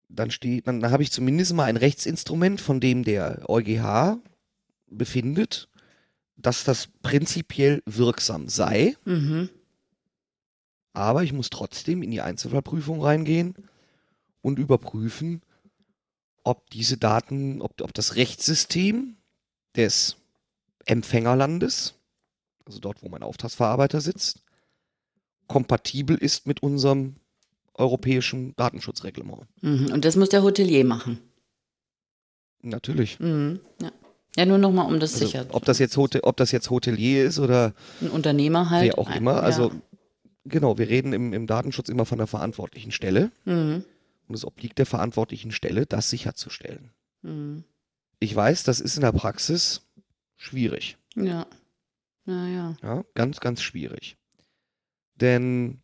Dann 0.10 0.32
steht, 0.32 0.68
dann 0.68 0.90
habe 0.90 1.04
ich 1.04 1.12
zumindest 1.12 1.54
mal 1.54 1.66
ein 1.66 1.78
Rechtsinstrument, 1.78 2.60
von 2.62 2.80
dem 2.80 3.04
der 3.04 3.48
EuGH 3.48 4.18
befindet, 4.88 5.70
dass 6.36 6.64
das 6.64 6.88
prinzipiell 7.02 7.84
wirksam 7.86 8.48
sei, 8.48 8.96
Mhm. 9.06 9.50
aber 10.94 11.24
ich 11.24 11.34
muss 11.34 11.50
trotzdem 11.50 12.02
in 12.02 12.12
die 12.12 12.22
Einzelfallprüfung 12.22 13.02
reingehen 13.04 13.54
und 14.42 14.58
überprüfen, 14.58 15.42
ob 16.44 16.70
diese 16.72 16.98
Daten, 16.98 17.62
ob, 17.62 17.80
ob 17.82 17.94
das 17.94 18.16
Rechtssystem 18.16 19.18
des 19.76 20.16
Empfängerlandes, 20.86 21.94
also 22.66 22.80
dort, 22.80 23.04
wo 23.04 23.10
mein 23.10 23.22
Auftragsverarbeiter 23.22 24.02
sitzt, 24.02 24.42
kompatibel 25.50 26.16
ist 26.16 26.48
mit 26.48 26.64
unserem 26.64 27.16
europäischen 27.74 28.56
Datenschutzreglement. 28.56 29.48
Mhm. 29.62 29.92
Und 29.92 30.06
das 30.06 30.16
muss 30.16 30.30
der 30.30 30.44
Hotelier 30.44 30.86
machen. 30.86 31.20
Natürlich. 32.62 33.20
Mhm. 33.20 33.60
Ja. 33.82 33.92
ja, 34.38 34.46
nur 34.46 34.58
nochmal, 34.58 34.86
um 34.86 35.00
das 35.00 35.14
Also, 35.14 35.26
sicher 35.26 35.46
ob, 35.52 35.66
das 35.66 35.80
jetzt 35.80 35.98
Hotel, 35.98 36.22
ob 36.24 36.38
das 36.38 36.52
jetzt 36.52 36.70
Hotelier 36.70 37.26
ist 37.26 37.40
oder 37.40 37.74
Ein 38.00 38.10
Unternehmer 38.10 38.70
halt. 38.70 38.86
wer 38.86 39.00
auch 39.00 39.14
immer. 39.14 39.34
Ja. 39.34 39.40
Also, 39.40 39.72
genau, 40.46 40.78
wir 40.78 40.88
reden 40.90 41.14
im, 41.14 41.34
im 41.34 41.48
Datenschutz 41.48 41.90
immer 41.90 42.06
von 42.06 42.18
der 42.18 42.28
verantwortlichen 42.28 42.92
Stelle. 42.92 43.32
Mhm. 43.46 43.84
Und 44.28 44.36
es 44.36 44.46
obliegt 44.46 44.78
der 44.78 44.86
verantwortlichen 44.86 45.52
Stelle, 45.52 45.86
das 45.86 46.10
sicherzustellen. 46.10 46.92
Mhm. 47.24 47.64
Ich 48.20 48.36
weiß, 48.36 48.64
das 48.64 48.82
ist 48.82 48.98
in 48.98 49.02
der 49.02 49.14
Praxis 49.14 49.82
schwierig. 50.36 50.98
Ja. 51.16 51.48
Naja. 52.26 52.76
Ja, 52.84 53.04
ganz, 53.16 53.40
ganz 53.40 53.62
schwierig. 53.62 54.19
Denn 55.22 55.82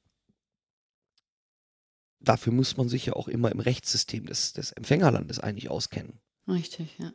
dafür 2.20 2.54
muss 2.54 2.78
man 2.78 2.90
sich 2.90 3.06
ja 3.08 3.14
auch 3.14 3.28
immer 3.28 3.52
im 3.52 3.60
Rechtssystem 3.60 4.26
des, 4.26 4.54
des 4.54 4.72
Empfängerlandes 4.72 5.40
eigentlich 5.40 5.70
auskennen. 5.70 6.20
Richtig, 6.48 6.98
ja. 6.98 7.12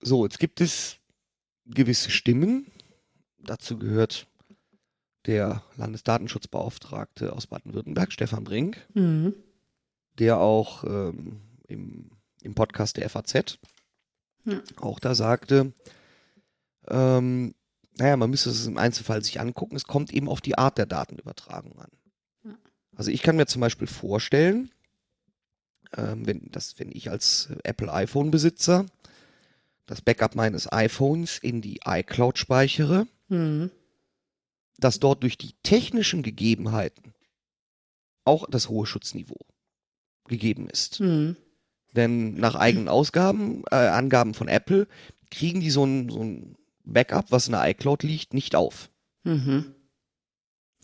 So, 0.00 0.24
jetzt 0.24 0.38
gibt 0.38 0.60
es 0.60 0.96
gewisse 1.66 2.10
Stimmen. 2.10 2.70
Dazu 3.38 3.78
gehört 3.78 4.26
der 5.26 5.62
Landesdatenschutzbeauftragte 5.76 7.32
aus 7.32 7.46
Baden-Württemberg, 7.46 8.12
Stefan 8.12 8.44
Brink, 8.44 8.86
Mhm. 8.94 9.34
der 10.18 10.38
auch 10.38 10.84
ähm, 10.84 11.40
im, 11.66 12.10
im 12.42 12.54
Podcast 12.54 12.96
der 12.96 13.08
FAZ 13.10 13.58
Ja. 14.44 14.62
auch 14.76 15.00
da 15.00 15.14
sagte, 15.14 15.72
ähm, 16.86 17.54
naja, 17.98 18.16
man 18.16 18.30
müsste 18.30 18.50
es 18.50 18.66
im 18.66 18.78
Einzelfall 18.78 19.22
sich 19.22 19.40
angucken. 19.40 19.76
Es 19.76 19.84
kommt 19.84 20.12
eben 20.12 20.28
auf 20.28 20.40
die 20.40 20.56
Art 20.56 20.78
der 20.78 20.86
Datenübertragung 20.86 21.78
an. 21.78 21.90
Ja. 22.44 22.58
Also 22.96 23.10
ich 23.10 23.22
kann 23.22 23.36
mir 23.36 23.46
zum 23.46 23.60
Beispiel 23.60 23.86
vorstellen, 23.86 24.70
ähm, 25.96 26.26
wenn, 26.26 26.50
dass, 26.50 26.78
wenn 26.78 26.92
ich 26.92 27.10
als 27.10 27.48
äh, 27.50 27.56
Apple 27.64 27.92
iPhone-Besitzer 27.92 28.86
das 29.86 30.02
Backup 30.02 30.34
meines 30.34 30.70
iPhones 30.70 31.38
in 31.38 31.60
die 31.62 31.80
iCloud 31.84 32.38
speichere, 32.38 33.06
Mhm. 33.30 33.70
dass 34.78 35.00
dort 35.00 35.22
durch 35.22 35.36
die 35.36 35.52
technischen 35.62 36.22
Gegebenheiten 36.22 37.12
auch 38.24 38.48
das 38.48 38.68
hohe 38.70 38.86
Schutzniveau 38.86 39.40
gegeben 40.26 40.68
ist. 40.70 41.00
Mhm. 41.00 41.36
Denn 41.94 42.34
nach 42.34 42.54
eigenen 42.54 42.88
Ausgaben, 42.88 43.64
äh, 43.70 43.74
Angaben 43.76 44.34
von 44.34 44.48
Apple, 44.48 44.86
kriegen 45.30 45.60
die 45.60 45.70
so 45.70 45.84
ein, 45.84 46.08
so 46.08 46.22
ein 46.22 46.56
Backup, 46.92 47.30
was 47.30 47.46
in 47.46 47.52
der 47.52 47.68
iCloud 47.68 48.02
liegt, 48.02 48.34
nicht 48.34 48.54
auf. 48.54 48.90
Mhm. 49.24 49.74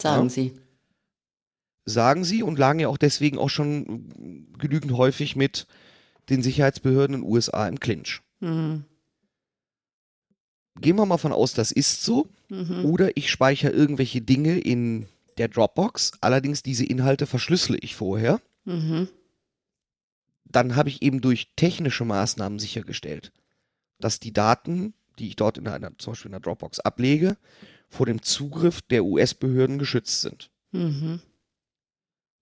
Sagen 0.00 0.24
Ja. 0.24 0.28
Sie. 0.30 0.52
Sagen 1.86 2.24
sie 2.24 2.42
und 2.42 2.58
lagen 2.58 2.80
ja 2.80 2.88
auch 2.88 2.96
deswegen 2.96 3.36
auch 3.38 3.50
schon 3.50 4.48
genügend 4.58 4.92
häufig 4.92 5.36
mit 5.36 5.66
den 6.30 6.42
Sicherheitsbehörden 6.42 7.16
in 7.16 7.22
den 7.22 7.30
USA 7.30 7.68
im 7.68 7.78
Clinch. 7.78 8.22
Mhm. 8.40 8.84
Gehen 10.80 10.96
wir 10.96 11.06
mal 11.06 11.18
von 11.18 11.32
aus, 11.32 11.52
das 11.52 11.72
ist 11.72 12.02
so. 12.02 12.28
Mhm. 12.48 12.86
Oder 12.86 13.16
ich 13.16 13.30
speichere 13.30 13.70
irgendwelche 13.70 14.22
Dinge 14.22 14.58
in 14.58 15.06
der 15.38 15.48
Dropbox, 15.48 16.12
allerdings 16.20 16.62
diese 16.62 16.84
Inhalte 16.84 17.26
verschlüssele 17.26 17.78
ich 17.78 17.94
vorher. 17.96 18.40
Mhm. 18.64 19.08
Dann 20.44 20.76
habe 20.76 20.88
ich 20.88 21.02
eben 21.02 21.20
durch 21.20 21.48
technische 21.56 22.04
Maßnahmen 22.04 22.58
sichergestellt, 22.58 23.32
dass 23.98 24.20
die 24.20 24.32
Daten, 24.32 24.94
die 25.18 25.28
ich 25.28 25.36
dort 25.36 25.58
in 25.58 25.68
einer, 25.68 25.96
zum 25.98 26.12
Beispiel 26.12 26.28
in 26.28 26.32
der 26.32 26.40
Dropbox 26.40 26.80
ablege, 26.80 27.36
vor 27.88 28.06
dem 28.06 28.22
Zugriff 28.22 28.82
der 28.82 29.04
US-Behörden 29.04 29.78
geschützt 29.78 30.20
sind. 30.20 30.50
Mhm. 30.72 31.20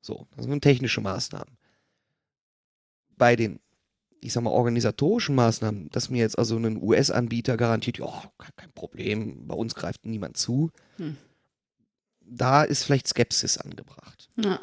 So, 0.00 0.26
das 0.36 0.46
sind 0.46 0.62
technische 0.62 1.00
Maßnahmen. 1.00 1.56
Bei 3.16 3.36
den, 3.36 3.60
ich 4.20 4.32
sag 4.32 4.42
mal, 4.42 4.50
organisatorischen 4.50 5.34
Maßnahmen, 5.34 5.90
dass 5.90 6.10
mir 6.10 6.18
jetzt 6.18 6.38
also 6.38 6.56
ein 6.56 6.82
US-Anbieter 6.82 7.56
garantiert, 7.56 7.98
ja, 7.98 8.24
kein, 8.56 8.72
Problem, 8.72 9.46
bei 9.46 9.54
uns 9.54 9.74
greift 9.74 10.06
niemand 10.06 10.36
zu, 10.36 10.70
Hm. 10.96 11.16
da 12.20 12.62
ist 12.62 12.84
vielleicht 12.84 13.08
Skepsis 13.08 13.58
angebracht. 13.58 14.30
Ja. 14.36 14.58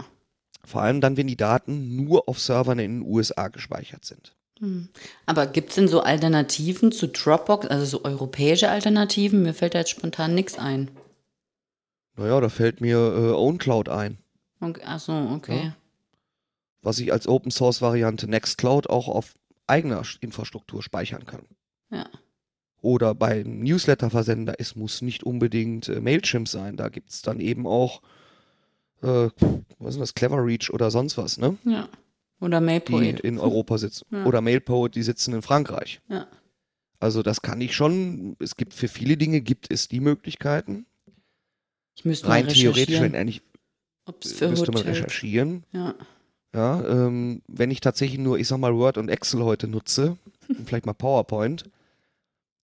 Vor 0.66 0.82
allem 0.82 1.00
dann, 1.00 1.16
wenn 1.16 1.28
die 1.28 1.38
Daten 1.38 1.96
nur 1.96 2.28
auf 2.28 2.40
Servern 2.40 2.80
in 2.80 3.00
den 3.00 3.10
USA 3.10 3.48
gespeichert 3.48 4.04
sind. 4.04 4.36
Mhm. 4.60 4.90
Aber 5.26 5.48
gibt 5.48 5.70
es 5.70 5.76
denn 5.76 5.88
so 5.88 6.02
Alternativen 6.02 6.92
zu 6.92 7.08
Dropbox, 7.08 7.68
also 7.68 7.86
so 7.86 8.04
europäische 8.04 8.70
Alternativen? 8.70 9.44
Mir 9.44 9.54
fällt 9.54 9.74
da 9.74 9.80
jetzt 9.80 9.92
spontan 9.92 10.36
nichts 10.36 10.58
ein. 10.58 10.92
Naja, 12.16 12.40
da 12.42 12.50
fällt 12.50 12.82
mir 12.82 12.98
äh, 12.98 13.32
OwnCloud 13.32 13.90
ein, 13.90 14.18
Okay. 14.62 14.82
Ach 14.86 15.00
so, 15.00 15.14
okay. 15.14 15.66
Ja. 15.66 15.76
was 16.82 17.00
ich 17.00 17.12
als 17.14 17.28
Open 17.28 17.52
Source 17.52 17.82
Variante 17.82 18.28
Nextcloud 18.28 18.90
auch 18.90 19.08
auf 19.08 19.36
eigener 19.68 20.04
Infrastruktur 20.22 20.84
speichern 20.84 21.26
kann. 21.26 21.46
Ja. 21.92 22.10
Oder 22.82 23.14
beim 23.14 23.60
Newsletter-Versender, 23.60 24.56
es 24.58 24.76
muss 24.76 25.02
nicht 25.02 25.24
unbedingt 25.24 25.90
äh, 25.90 26.00
Mailchimp 26.00 26.48
sein. 26.48 26.78
Da 26.78 26.90
gibt 26.90 27.10
es 27.10 27.22
dann 27.22 27.40
eben 27.40 27.68
auch, 27.68 28.02
äh, 29.02 29.30
was 29.80 29.96
ist 29.96 30.02
das, 30.02 30.14
Clever 30.14 30.44
Reach 30.46 30.72
oder 30.72 30.90
sonst 30.92 31.18
was, 31.18 31.38
ne? 31.38 31.58
Ja. 31.66 31.90
Oder 32.40 32.60
Die 32.60 32.66
Mailpoet. 32.66 33.20
in 33.20 33.38
Europa 33.38 33.78
sitzen. 33.78 34.06
Ja. 34.12 34.26
Oder 34.26 34.42
Mailpoet, 34.42 34.96
die 34.96 35.04
sitzen 35.04 35.34
in 35.34 35.42
Frankreich. 35.42 36.02
Ja. 36.08 36.28
Also 37.00 37.24
das 37.24 37.42
kann 37.42 37.62
ich 37.62 37.76
schon. 37.76 38.36
Es 38.40 38.56
gibt 38.56 38.74
für 38.74 38.88
viele 38.88 39.18
Dinge 39.18 39.42
gibt 39.42 39.72
es 39.72 39.88
die 39.88 40.00
Möglichkeiten. 40.00 40.86
Ich 41.96 42.06
müsste 42.06 42.28
mal 42.28 42.36
Rein 42.36 42.48
theoretisch, 42.48 43.00
wenn 43.00 43.16
eigentlich 43.16 43.42
müsste 44.06 44.48
man 44.48 44.58
Hotels... 44.58 44.86
recherchieren. 44.86 45.64
Ja. 45.72 45.96
Ja, 46.54 46.84
ähm, 46.88 47.44
wenn 47.48 47.70
ich 47.70 47.80
tatsächlich 47.80 48.20
nur, 48.20 48.40
ich 48.40 48.48
sag 48.48 48.58
mal, 48.58 48.74
Word 48.74 48.98
und 48.98 49.10
Excel 49.10 49.44
heute 49.44 49.68
nutze, 49.68 50.18
und 50.48 50.66
vielleicht 50.68 50.88
mal 50.88 50.94
PowerPoint, 50.94 51.66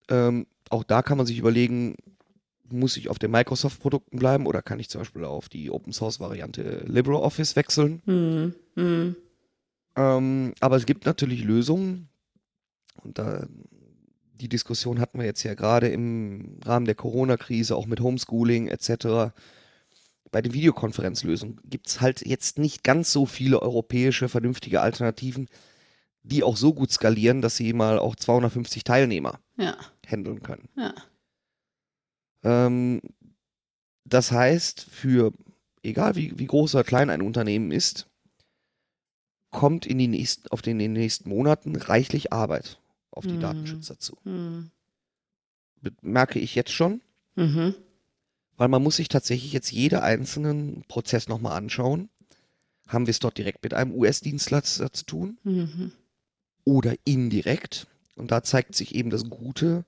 ähm, 0.10 0.48
auch 0.70 0.84
da 0.84 1.04
kann 1.04 1.18
man 1.18 1.28
sich 1.28 1.38
überlegen, 1.38 1.96
muss 2.72 2.98
ich 2.98 3.10
auf 3.10 3.20
den 3.20 3.30
Microsoft-Produkten 3.30 4.18
bleiben 4.18 4.48
oder 4.48 4.64
kann 4.64 4.80
ich 4.80 4.90
zum 4.90 5.02
Beispiel 5.02 5.24
auf 5.24 5.50
die 5.50 5.70
Open-Source-Variante 5.70 6.84
LibreOffice 6.88 7.56
wechseln? 7.56 8.02
Mhm. 8.06 8.56
Mhm. 8.76 9.16
Ähm, 9.96 10.54
aber 10.60 10.76
es 10.76 10.86
gibt 10.86 11.06
natürlich 11.06 11.44
Lösungen 11.44 12.10
und 13.04 13.18
da 13.18 13.46
die 14.34 14.50
Diskussion 14.50 15.00
hatten 15.00 15.18
wir 15.20 15.26
jetzt 15.26 15.44
ja 15.44 15.54
gerade 15.54 15.88
im 15.88 16.60
Rahmen 16.66 16.86
der 16.86 16.96
Corona-Krise, 16.96 17.76
auch 17.76 17.86
mit 17.86 18.02
Homeschooling 18.02 18.68
etc. 18.68 19.34
Bei 20.32 20.42
den 20.42 20.54
Videokonferenzlösungen 20.54 21.62
gibt 21.64 21.88
es 21.88 22.02
halt 22.02 22.26
jetzt 22.26 22.60
nicht 22.60 22.84
ganz 22.84 23.14
so 23.14 23.26
viele 23.26 23.62
europäische 23.62 24.28
vernünftige 24.28 24.82
Alternativen, 24.82 25.48
die 26.24 26.44
auch 26.44 26.58
so 26.58 26.74
gut 26.74 26.92
skalieren, 26.92 27.42
dass 27.42 27.56
sie 27.56 27.72
mal 27.72 27.98
auch 27.98 28.16
250 28.16 28.84
Teilnehmer 28.84 29.40
Ja. 29.58 29.78
handeln 30.06 30.42
können. 30.42 30.68
Ja. 30.76 30.94
Ähm, 32.44 33.02
das 34.04 34.32
heißt, 34.32 34.88
für 34.92 35.32
egal 35.84 36.16
wie, 36.16 36.38
wie 36.38 36.48
groß 36.48 36.76
oder 36.76 36.84
klein 36.84 37.10
ein 37.10 37.22
Unternehmen 37.22 37.72
ist, 37.72 38.08
kommt 39.56 39.86
in, 39.86 39.98
die 39.98 40.08
nächsten, 40.10 40.48
auf 40.50 40.62
den, 40.62 40.80
in 40.80 40.94
den 40.94 41.02
nächsten 41.02 41.30
Monaten 41.30 41.76
reichlich 41.78 42.34
Arbeit 42.34 42.78
auf 43.10 43.26
die 43.26 43.34
Mhm. 43.34 43.40
Datenschützer 43.40 43.98
zu. 43.98 44.18
Mhm. 44.26 44.70
Merke 46.02 46.40
ich 46.40 46.56
jetzt 46.56 46.72
schon, 46.72 47.02
Mhm. 47.36 47.74
weil 48.58 48.68
man 48.68 48.84
muss 48.84 48.98
sich 48.98 49.08
tatsächlich 49.08 49.54
jetzt 49.54 49.72
jeden 49.72 50.00
einzelnen 50.00 50.84
Prozess 50.88 51.28
nochmal 51.28 51.58
anschauen. 51.58 52.10
Haben 52.88 53.08
wir 53.08 53.12
es 53.12 53.20
dort 53.20 53.38
direkt 53.38 53.64
mit 53.64 53.74
einem 53.74 53.94
US-Dienstleister 53.94 54.92
zu 54.92 55.06
tun 55.06 55.38
Mhm. 55.44 55.92
oder 56.66 56.94
indirekt? 57.06 57.88
Und 58.16 58.32
da 58.32 58.44
zeigt 58.44 58.76
sich 58.76 58.94
eben 58.94 59.10
das 59.10 59.30
Gute. 59.30 59.86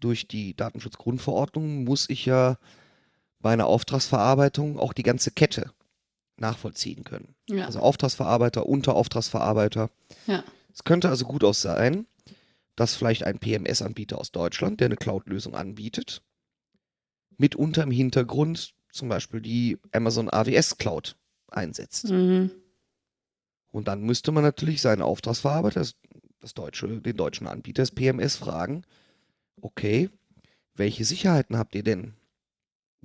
Durch 0.00 0.26
die 0.28 0.54
Datenschutzgrundverordnung 0.54 1.84
muss 1.84 2.08
ich 2.08 2.26
ja 2.26 2.58
bei 3.40 3.52
einer 3.52 3.66
Auftragsverarbeitung 3.66 4.78
auch 4.78 4.92
die 4.92 5.02
ganze 5.02 5.30
Kette 5.30 5.72
nachvollziehen 6.36 7.04
können. 7.04 7.34
Ja. 7.48 7.66
Also 7.66 7.80
Auftragsverarbeiter, 7.80 8.66
Unterauftragsverarbeiter. 8.66 9.90
Ja. 10.26 10.44
Es 10.72 10.84
könnte 10.84 11.08
also 11.08 11.24
gut 11.24 11.44
auch 11.44 11.54
sein, 11.54 12.06
dass 12.76 12.96
vielleicht 12.96 13.22
ein 13.24 13.38
PMS-Anbieter 13.38 14.18
aus 14.18 14.32
Deutschland, 14.32 14.80
der 14.80 14.86
eine 14.86 14.96
Cloud-Lösung 14.96 15.54
anbietet, 15.54 16.22
mitunter 17.36 17.84
im 17.84 17.90
Hintergrund 17.90 18.74
zum 18.90 19.08
Beispiel 19.08 19.40
die 19.40 19.78
Amazon 19.92 20.30
AWS 20.30 20.78
Cloud 20.78 21.16
einsetzt. 21.48 22.10
Mhm. 22.10 22.50
Und 23.70 23.88
dann 23.88 24.02
müsste 24.02 24.30
man 24.32 24.44
natürlich 24.44 24.80
seinen 24.80 25.02
Auftragsverarbeiter, 25.02 25.80
das, 25.80 25.96
das 26.40 26.54
deutsche, 26.54 26.86
den 26.86 27.16
deutschen 27.16 27.46
Anbieter 27.46 27.82
des 27.82 27.90
PMS 27.90 28.36
fragen, 28.36 28.82
okay, 29.60 30.10
welche 30.74 31.04
Sicherheiten 31.04 31.56
habt 31.56 31.74
ihr 31.74 31.82
denn 31.82 32.14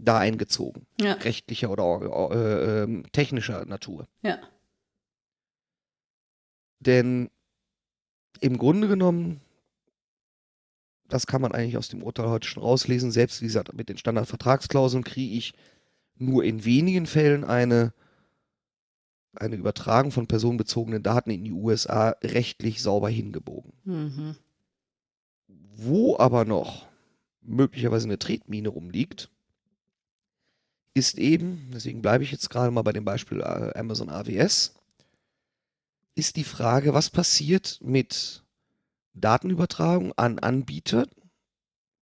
da 0.05 0.19
eingezogen? 0.19 0.85
Ja. 0.99 1.13
Rechtlicher 1.13 1.69
oder 1.69 2.31
äh, 2.31 2.83
ähm, 2.83 3.03
technischer 3.12 3.65
Natur? 3.65 4.07
Ja. 4.21 4.39
Denn 6.79 7.29
im 8.39 8.57
Grunde 8.57 8.88
genommen, 8.88 9.41
das 11.07 11.27
kann 11.27 11.41
man 11.41 11.51
eigentlich 11.51 11.77
aus 11.77 11.89
dem 11.89 12.03
Urteil 12.03 12.29
heute 12.29 12.47
schon 12.47 12.63
rauslesen, 12.63 13.12
selbst 13.12 13.41
wie 13.41 13.45
gesagt, 13.45 13.73
mit 13.73 13.89
den 13.89 13.97
Standardvertragsklauseln 13.97 15.03
kriege 15.03 15.35
ich 15.35 15.53
nur 16.15 16.43
in 16.43 16.65
wenigen 16.65 17.05
Fällen 17.05 17.43
eine, 17.43 17.93
eine 19.33 19.55
Übertragung 19.55 20.12
von 20.12 20.27
personenbezogenen 20.27 21.03
Daten 21.03 21.31
in 21.31 21.43
die 21.43 21.51
USA 21.51 22.15
rechtlich 22.23 22.81
sauber 22.81 23.09
hingebogen. 23.09 23.73
Mhm. 23.83 24.35
Wo 25.47 26.17
aber 26.17 26.45
noch 26.45 26.88
möglicherweise 27.41 28.05
eine 28.05 28.19
Tretmine 28.19 28.69
rumliegt, 28.69 29.31
ist 30.99 31.17
eben, 31.17 31.71
deswegen 31.73 32.01
bleibe 32.01 32.23
ich 32.23 32.31
jetzt 32.31 32.49
gerade 32.49 32.71
mal 32.71 32.83
bei 32.83 32.93
dem 32.93 33.05
Beispiel 33.05 33.39
äh, 33.41 33.71
Amazon 33.77 34.09
AWS, 34.09 34.75
ist 36.15 36.35
die 36.35 36.43
Frage, 36.43 36.93
was 36.93 37.09
passiert 37.09 37.79
mit 37.81 38.43
Datenübertragung 39.13 40.13
an 40.17 40.38
Anbieter, 40.39 41.07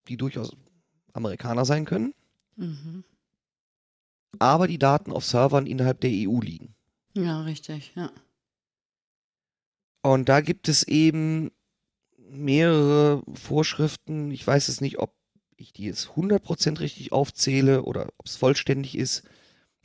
die 0.09 0.17
durchaus 0.17 0.57
Amerikaner 1.13 1.65
sein 1.65 1.85
können, 1.85 2.15
Mhm. 2.57 3.05
aber 4.41 4.67
die 4.67 4.79
Daten 4.79 5.13
auf 5.13 5.25
Servern 5.25 5.67
innerhalb 5.67 6.01
der 6.01 6.11
EU 6.11 6.41
liegen. 6.41 6.75
Ja, 7.15 7.43
richtig. 7.43 7.93
Ja. 7.95 8.11
Und 10.03 10.29
da 10.29 10.41
gibt 10.41 10.69
es 10.69 10.83
eben 10.83 11.51
mehrere 12.31 13.23
Vorschriften. 13.35 14.31
Ich 14.31 14.47
weiß 14.47 14.69
es 14.69 14.81
nicht, 14.81 14.99
ob 14.99 15.15
ich 15.59 15.73
die 15.73 15.85
jetzt 15.85 16.11
100% 16.11 16.81
richtig 16.81 17.13
aufzähle 17.13 17.83
oder 17.83 18.09
ob 18.17 18.27
es 18.27 18.37
vollständig 18.37 18.97
ist. 18.97 19.25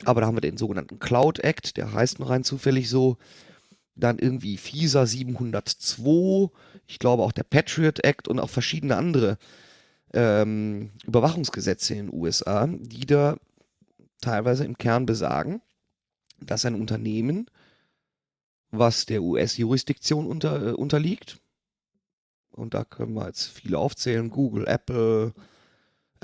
Aber 0.04 0.20
da 0.20 0.26
haben 0.26 0.36
wir 0.36 0.40
den 0.40 0.56
sogenannten 0.56 0.98
Cloud 0.98 1.40
Act, 1.40 1.76
der 1.76 1.92
heißt 1.92 2.18
nur 2.18 2.30
rein 2.30 2.44
zufällig 2.44 2.88
so. 2.88 3.18
Dann 3.96 4.18
irgendwie 4.18 4.56
FISA 4.56 5.06
702, 5.06 6.50
ich 6.86 6.98
glaube 6.98 7.22
auch 7.22 7.32
der 7.32 7.44
Patriot 7.44 8.02
Act 8.04 8.26
und 8.26 8.40
auch 8.40 8.50
verschiedene 8.50 8.96
andere 8.96 9.38
ähm, 10.12 10.90
Überwachungsgesetze 11.06 11.94
in 11.94 12.06
den 12.06 12.14
USA, 12.14 12.66
die 12.66 13.06
da 13.06 13.36
teilweise 14.20 14.64
im 14.64 14.78
Kern 14.78 15.06
besagen, 15.06 15.60
dass 16.40 16.64
ein 16.64 16.74
Unternehmen, 16.74 17.46
was 18.70 19.06
der 19.06 19.22
US-Jurisdiktion 19.22 20.26
unter, 20.26 20.68
äh, 20.68 20.72
unterliegt, 20.72 21.40
Und 22.50 22.74
da 22.74 22.84
können 22.84 23.14
wir 23.14 23.26
jetzt 23.26 23.46
viele 23.46 23.78
aufzählen. 23.78 24.30
Google, 24.30 24.66
Apple, 24.66 25.34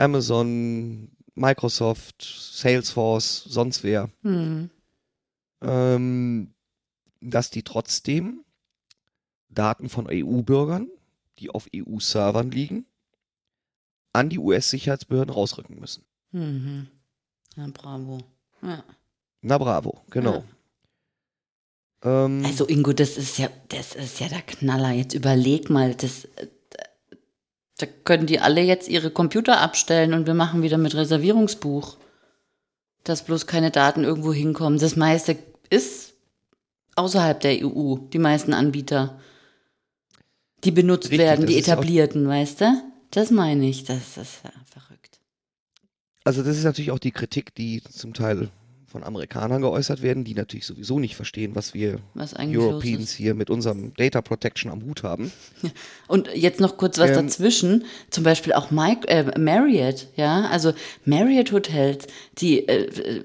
Amazon, 0.00 1.10
Microsoft, 1.34 2.22
Salesforce, 2.22 3.44
sonst 3.44 3.82
wer. 3.84 4.10
Mhm. 4.22 4.70
Ähm, 5.62 6.54
dass 7.20 7.50
die 7.50 7.62
trotzdem 7.62 8.44
Daten 9.50 9.88
von 9.88 10.06
EU-Bürgern, 10.10 10.88
die 11.38 11.50
auf 11.50 11.68
EU-Servern 11.74 12.50
liegen, 12.50 12.86
an 14.12 14.30
die 14.30 14.38
US-Sicherheitsbehörden 14.38 15.32
rausrücken 15.32 15.78
müssen. 15.78 16.04
Mhm. 16.32 16.88
Ja, 17.56 17.66
bravo. 17.72 18.18
Ja. 18.62 18.84
Na 19.42 19.58
bravo, 19.58 20.02
genau. 20.10 20.44
Ähm, 22.02 22.42
Also 22.44 22.66
Ingo, 22.66 22.92
das 22.92 23.16
ist 23.16 23.38
ja, 23.38 23.50
das 23.68 23.94
ist 23.94 24.20
ja 24.20 24.28
der 24.28 24.42
Knaller. 24.42 24.92
Jetzt 24.92 25.14
überleg 25.14 25.68
mal, 25.68 25.94
das, 25.94 26.28
da 27.80 27.86
können 28.04 28.26
die 28.26 28.40
alle 28.40 28.60
jetzt 28.60 28.88
ihre 28.88 29.10
Computer 29.10 29.60
abstellen 29.60 30.14
und 30.14 30.26
wir 30.26 30.34
machen 30.34 30.62
wieder 30.62 30.78
mit 30.78 30.94
Reservierungsbuch, 30.94 31.96
dass 33.04 33.24
bloß 33.24 33.46
keine 33.46 33.70
Daten 33.70 34.04
irgendwo 34.04 34.32
hinkommen. 34.32 34.78
Das 34.78 34.96
meiste 34.96 35.38
ist 35.70 36.14
außerhalb 36.96 37.40
der 37.40 37.64
EU, 37.64 37.96
die 38.12 38.18
meisten 38.18 38.52
Anbieter, 38.52 39.18
die 40.64 40.70
benutzt 40.70 41.10
Richtig, 41.10 41.18
werden, 41.18 41.46
die 41.46 41.58
etablierten, 41.58 42.28
weißt 42.28 42.60
du? 42.60 42.82
Das 43.10 43.30
meine 43.30 43.68
ich, 43.68 43.84
das 43.84 44.16
ist 44.16 44.44
ja 44.44 44.52
verrückt. 44.70 45.18
also 46.24 46.42
das 46.42 46.56
ist 46.56 46.64
natürlich 46.64 46.90
auch 46.90 46.98
die 46.98 47.10
Kritik, 47.10 47.54
die 47.54 47.82
zum 47.82 48.14
Teil 48.14 48.50
von 48.90 49.04
Amerikanern 49.04 49.62
geäußert 49.62 50.02
werden, 50.02 50.24
die 50.24 50.34
natürlich 50.34 50.66
sowieso 50.66 50.98
nicht 50.98 51.14
verstehen, 51.14 51.54
was 51.54 51.74
wir 51.74 52.00
Was 52.14 52.34
Europeans 52.34 53.12
hier 53.12 53.34
mit 53.34 53.48
unserem 53.48 53.94
Data 53.94 54.20
Protection 54.20 54.70
am 54.70 54.82
Hut 54.82 55.04
haben. 55.04 55.30
Und 56.08 56.28
jetzt 56.34 56.60
noch 56.60 56.76
kurz 56.76 56.98
was 56.98 57.10
Ähm, 57.10 57.26
dazwischen. 57.26 57.84
Zum 58.10 58.24
Beispiel 58.24 58.52
auch 58.52 58.72
Mike, 58.72 59.06
äh, 59.08 59.38
Marriott, 59.38 60.08
ja. 60.16 60.48
Also 60.50 60.72
Marriott 61.04 61.52
Hotels, 61.52 62.06
die, 62.38 62.66
äh, 62.66 63.24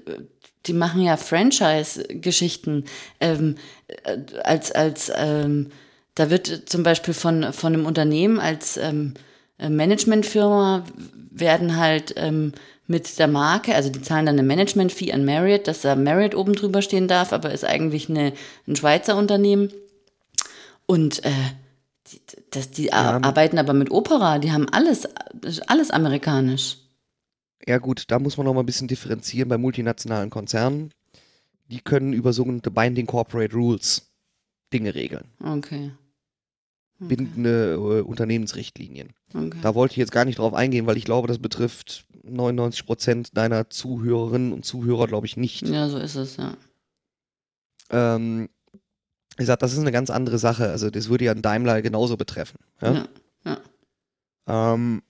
die 0.66 0.72
machen 0.72 1.02
ja 1.02 1.16
Franchise-Geschichten. 1.16 2.84
Ähm, 3.20 3.56
äh, 3.88 4.18
als, 4.44 4.70
als, 4.70 5.10
ähm, 5.16 5.70
da 6.14 6.30
wird 6.30 6.70
zum 6.70 6.84
Beispiel 6.84 7.12
von, 7.12 7.52
von 7.52 7.74
einem 7.74 7.86
Unternehmen 7.86 8.38
als 8.38 8.76
ähm, 8.76 9.14
äh, 9.58 9.68
Managementfirma 9.68 10.84
werden 11.30 11.76
halt 11.76 12.14
ähm, 12.16 12.52
mit 12.88 13.18
der 13.18 13.28
Marke, 13.28 13.74
also 13.74 13.90
die 13.90 14.00
zahlen 14.02 14.26
dann 14.26 14.38
eine 14.38 14.46
Management-Fee 14.46 15.12
an 15.12 15.24
Marriott, 15.24 15.66
dass 15.66 15.80
da 15.82 15.96
Marriott 15.96 16.34
oben 16.34 16.52
drüber 16.54 16.82
stehen 16.82 17.08
darf, 17.08 17.32
aber 17.32 17.52
ist 17.52 17.64
eigentlich 17.64 18.08
eine, 18.08 18.32
ein 18.68 18.76
Schweizer 18.76 19.16
Unternehmen. 19.16 19.72
Und 20.86 21.24
äh, 21.24 21.30
die, 22.12 22.20
das, 22.50 22.70
die 22.70 22.86
Ja. 22.86 23.20
arbeiten 23.22 23.58
aber 23.58 23.72
mit 23.72 23.90
Opera, 23.90 24.38
die 24.38 24.52
haben 24.52 24.68
alles, 24.70 25.08
alles 25.66 25.90
amerikanisch. 25.90 26.78
Ja 27.66 27.78
gut, 27.78 28.04
da 28.08 28.20
muss 28.20 28.36
man 28.36 28.46
noch 28.46 28.54
mal 28.54 28.60
ein 28.60 28.66
bisschen 28.66 28.86
differenzieren 28.86 29.48
bei 29.48 29.58
multinationalen 29.58 30.30
Konzernen. 30.30 30.92
Die 31.68 31.80
können 31.80 32.12
über 32.12 32.32
sogenannte 32.32 32.70
Binding 32.70 33.06
Corporate 33.06 33.52
Rules 33.54 34.02
Dinge 34.72 34.94
regeln. 34.94 35.24
Okay. 35.40 35.90
Okay. 37.00 37.14
Bindende 37.14 37.74
äh, 37.74 38.00
Unternehmensrichtlinien. 38.02 39.10
okay. 39.34 39.58
Da 39.60 39.74
wollte 39.74 39.92
ich 39.92 39.96
jetzt 39.98 40.12
gar 40.12 40.24
nicht 40.24 40.38
drauf 40.38 40.54
eingehen, 40.54 40.86
weil 40.86 40.96
ich 40.96 41.04
glaube, 41.04 41.28
das 41.28 41.38
betrifft 41.38 42.05
99 42.28 42.86
Prozent 42.86 43.36
deiner 43.36 43.70
Zuhörerinnen 43.70 44.52
und 44.52 44.64
Zuhörer, 44.64 45.06
glaube 45.06 45.26
ich, 45.26 45.36
nicht. 45.36 45.68
Ja, 45.68 45.88
so 45.88 45.98
ist 45.98 46.16
es, 46.16 46.36
ja. 46.36 46.56
Ähm, 47.90 48.48
wie 49.36 49.42
gesagt, 49.42 49.62
das 49.62 49.72
ist 49.72 49.78
eine 49.78 49.92
ganz 49.92 50.10
andere 50.10 50.38
Sache. 50.38 50.70
Also 50.70 50.90
das 50.90 51.08
würde 51.08 51.26
ja 51.26 51.32
einen 51.32 51.42
Daimler 51.42 51.82
genauso 51.82 52.16
betreffen. 52.16 52.58
Ja? 52.80 53.06
Ja. 53.44 53.58
ja. 54.46 54.74
Ähm, 54.74 55.02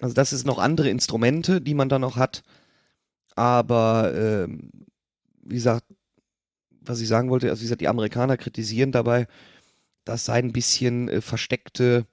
also 0.00 0.14
das 0.14 0.32
ist 0.32 0.46
noch 0.46 0.58
andere 0.58 0.88
Instrumente, 0.88 1.60
die 1.60 1.74
man 1.74 1.88
da 1.88 1.98
noch 1.98 2.16
hat. 2.16 2.42
Aber 3.34 4.12
ähm, 4.14 4.70
wie 5.42 5.54
gesagt, 5.56 5.84
was 6.80 7.00
ich 7.00 7.08
sagen 7.08 7.30
wollte, 7.30 7.50
also 7.50 7.60
wie 7.60 7.64
gesagt, 7.64 7.80
die 7.80 7.88
Amerikaner 7.88 8.36
kritisieren 8.36 8.92
dabei, 8.92 9.26
das 10.04 10.24
sei 10.24 10.38
ein 10.38 10.52
bisschen 10.52 11.08
äh, 11.08 11.20
versteckte 11.20 12.06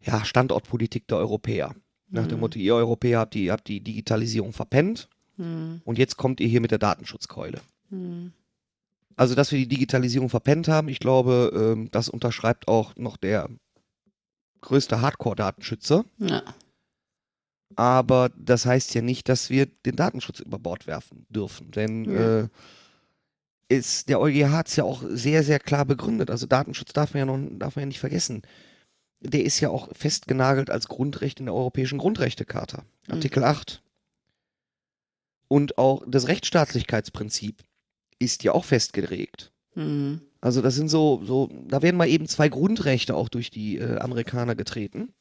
ja, 0.00 0.24
Standortpolitik 0.24 1.06
der 1.08 1.18
Europäer. 1.18 1.74
Nach 2.10 2.26
dem 2.26 2.36
Mhm. 2.36 2.40
Motto, 2.40 2.58
ihr 2.58 2.74
Europäer 2.74 3.18
habt 3.20 3.34
die, 3.34 3.50
habt 3.50 3.68
die 3.68 3.80
Digitalisierung 3.80 4.52
verpennt 4.52 5.08
Hm, 5.36 5.82
und 5.84 5.98
jetzt 5.98 6.16
kommt 6.16 6.40
ihr 6.40 6.48
hier 6.48 6.60
mit 6.60 6.70
der 6.72 6.78
Datenschutzkeule. 6.78 7.60
hm. 7.90 8.32
Also, 9.16 9.34
dass 9.34 9.50
wir 9.50 9.58
die 9.58 9.66
Digitalisierung 9.68 10.28
verpennt 10.28 10.68
haben, 10.68 10.88
ich 10.88 11.00
glaube, 11.00 11.50
ähm, 11.76 11.90
das 11.90 12.08
unterschreibt 12.08 12.68
auch 12.68 12.94
noch 12.96 13.16
der 13.16 13.48
größte 14.60 15.00
Hardcore-Datenschützer. 15.00 16.04
Ja. 16.18 16.42
Aber 17.76 18.30
das 18.36 18.64
heißt 18.64 18.94
ja 18.94 19.02
nicht, 19.02 19.28
dass 19.28 19.50
wir 19.50 19.66
den 19.66 19.96
Datenschutz 19.96 20.40
über 20.40 20.58
Bord 20.58 20.86
werfen 20.86 21.26
dürfen. 21.30 21.70
Denn 21.72 22.04
Ja. 22.04 22.40
äh, 22.42 22.48
ist, 23.68 24.08
der 24.08 24.20
EuGH 24.20 24.50
hat 24.50 24.68
es 24.68 24.76
ja 24.76 24.84
auch 24.84 25.02
sehr, 25.08 25.42
sehr 25.42 25.58
klar 25.58 25.84
begründet. 25.84 26.30
Also 26.30 26.46
Datenschutz 26.46 26.92
darf 26.92 27.12
man 27.12 27.18
ja 27.18 27.26
noch 27.26 27.58
darf 27.58 27.76
man 27.76 27.82
ja 27.82 27.86
nicht 27.86 28.00
vergessen. 28.00 28.42
Der 29.20 29.44
ist 29.44 29.60
ja 29.60 29.70
auch 29.70 29.88
festgenagelt 29.94 30.70
als 30.70 30.88
Grundrecht 30.88 31.40
in 31.40 31.46
der 31.46 31.54
Europäischen 31.54 31.98
Grundrechtecharta, 31.98 32.84
Mhm. 33.08 33.14
Artikel 33.14 33.44
8. 33.44 33.82
Und 35.48 35.78
auch 35.78 36.02
das 36.06 36.28
Rechtsstaatlichkeitsprinzip 36.28 37.62
ist 38.18 38.44
ja 38.44 38.52
auch 38.52 38.64
festgelegt. 38.64 39.50
Hm. 39.72 40.20
Also 40.40 40.60
das 40.62 40.74
sind 40.74 40.88
so, 40.88 41.22
so, 41.24 41.48
da 41.66 41.82
werden 41.82 41.96
mal 41.96 42.08
eben 42.08 42.28
zwei 42.28 42.48
Grundrechte 42.48 43.16
auch 43.16 43.28
durch 43.28 43.50
die 43.50 43.78
äh, 43.78 43.98
Amerikaner 43.98 44.54
getreten 44.54 45.12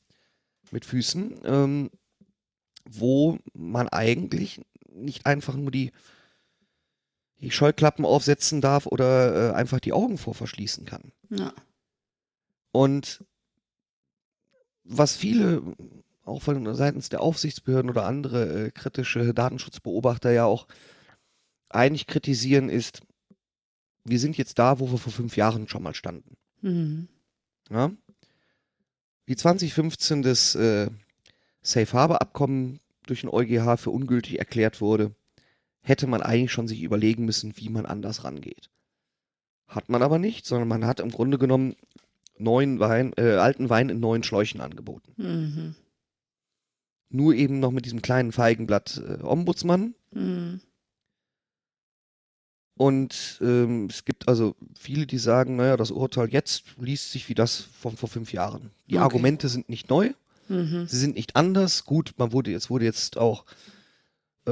mit 0.72 0.86
Füßen, 0.86 1.40
ähm, 1.46 1.90
wo 2.90 3.40
man 3.54 3.88
eigentlich 3.88 4.62
nicht 4.94 5.26
einfach 5.26 5.56
nur 5.56 5.72
die, 5.72 5.92
die 7.40 7.52
Scheuklappen 7.52 8.06
aufsetzen 8.06 8.62
darf 8.62 8.86
oder 8.86 9.52
äh, 9.52 9.54
einfach 9.54 9.80
die 9.80 9.94
Augen 9.94 10.18
vor 10.18 10.34
verschließen 10.34 10.86
kann. 10.86 11.12
Ja. 11.30 11.54
Und 12.72 13.24
was 14.88 15.16
viele, 15.16 15.62
auch 16.24 16.42
von 16.42 16.74
seitens 16.76 17.10
der 17.10 17.22
Aufsichtsbehörden 17.22 17.90
oder 17.92 18.06
andere 18.06 18.68
äh, 18.68 18.72
kritische 18.72 19.34
Datenschutzbeobachter 19.34 20.32
ja 20.32 20.46
auch 20.46 20.68
eigentlich 21.70 22.08
kritisieren, 22.08 22.70
ist, 22.70 23.02
wir 24.04 24.20
sind 24.20 24.38
jetzt 24.38 24.58
da, 24.60 24.80
wo 24.80 24.90
wir 24.92 24.98
vor 24.98 25.12
fünf 25.12 25.36
Jahren 25.36 25.68
schon 25.68 25.84
mal 25.84 25.94
standen. 25.94 26.38
Hm. 26.62 27.08
Ja? 27.70 27.92
Wie 29.26 29.36
2015 29.36 30.22
das 30.22 30.56
äh, 30.56 30.90
Safe 31.62 31.92
Harbor 31.94 32.22
Abkommen 32.22 32.80
durch 33.06 33.22
den 33.22 33.30
EuGH 33.30 33.78
für 33.78 33.90
ungültig 33.90 34.40
erklärt 34.40 34.80
wurde, 34.80 35.14
hätte 35.82 36.08
man 36.08 36.22
eigentlich 36.22 36.52
schon 36.52 36.68
sich 36.68 36.82
überlegen 36.82 37.26
müssen, 37.26 37.58
wie 37.58 37.70
man 37.70 37.86
anders 37.86 38.24
rangeht. 38.24 38.70
Hat 39.68 39.90
man 39.90 40.02
aber 40.02 40.18
nicht, 40.18 40.46
sondern 40.46 40.70
man 40.70 40.86
hat 40.86 41.02
im 41.02 41.10
Grunde 41.10 41.38
genommen 41.38 41.76
neuen 42.40 42.80
Wein, 42.80 43.14
äh, 43.18 43.32
alten 43.36 43.70
Wein 43.70 43.90
in 43.90 44.00
neuen 44.00 44.24
Schläuchen 44.24 44.62
angeboten. 44.62 45.14
Mhm. 45.18 45.76
Nur 47.10 47.34
eben 47.34 47.60
noch 47.60 47.72
mit 47.72 47.86
diesem 47.86 48.02
kleinen 48.02 48.32
Feigenblatt 48.32 49.02
äh, 49.08 49.24
Ombudsmann. 49.24 49.96
Hm. 50.14 50.60
Und 52.78 53.40
ähm, 53.42 53.88
es 53.90 54.06
gibt 54.06 54.28
also 54.28 54.56
viele, 54.78 55.08
die 55.08 55.18
sagen, 55.18 55.56
naja, 55.56 55.78
das 55.78 55.90
Urteil 55.90 56.30
jetzt 56.30 56.64
liest 56.80 57.12
sich 57.12 57.28
wie 57.28 57.34
das 57.34 57.56
von 57.62 57.98
vor 57.98 58.08
fünf 58.10 58.34
Jahren. 58.34 58.70
Die 58.88 58.96
Okay. 58.96 59.04
Argumente 59.04 59.50
sind 59.50 59.68
nicht 59.70 59.90
neu, 59.90 60.12
Mhm. 60.50 60.88
sie 60.88 60.98
sind 60.98 61.16
nicht 61.16 61.36
anders. 61.36 61.86
Gut, 61.86 62.14
man 62.18 62.32
wurde 62.32 62.52
jetzt 62.52 62.70
wurde 62.70 62.86
jetzt 62.86 63.18
auch 63.18 63.46
äh, 64.48 64.52